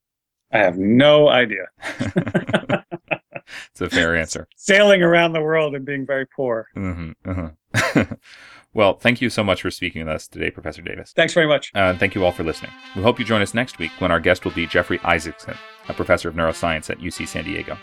I 0.53 0.59
have 0.59 0.79
no 0.79 1.29
idea. 1.29 1.67
It's 3.71 3.81
a 3.81 3.89
fair 3.89 4.17
answer. 4.17 4.49
Sailing 4.57 5.03
around 5.03 5.33
the 5.33 5.41
world 5.41 5.75
and 5.75 5.85
being 5.85 6.07
very 6.07 6.27
poor. 6.27 6.69
Mm-hmm. 6.77 7.31
uh-huh. 7.31 8.05
well 8.75 8.95
thank 8.95 9.21
you 9.21 9.31
so 9.31 9.45
much 9.45 9.63
for 9.63 9.71
speaking 9.71 10.05
with 10.05 10.15
us 10.15 10.27
today 10.27 10.51
professor 10.51 10.83
davis. 10.83 11.13
Thanks 11.15 11.35
very 11.35 11.47
much. 11.47 11.71
Uh, 11.75 11.91
and 11.91 12.01
thank 12.01 12.15
you 12.15 12.25
all 12.25 12.33
for 12.33 12.45
listening. 12.45 12.73
We 12.95 13.03
hope 13.03 13.19
you 13.19 13.25
join 13.25 13.43
us 13.43 13.55
next 13.55 13.79
week 13.79 13.93
when 13.99 14.11
our 14.11 14.21
guest 14.21 14.45
will 14.45 14.53
be 14.53 14.67
jeffrey 14.67 14.99
isaacson 15.05 15.57
a 15.89 15.95
professor 15.95 16.29
of 16.29 16.35
neuroscience 16.35 16.91
at 16.91 16.99
uc 16.99 17.29
san 17.29 17.45
diego 17.45 17.77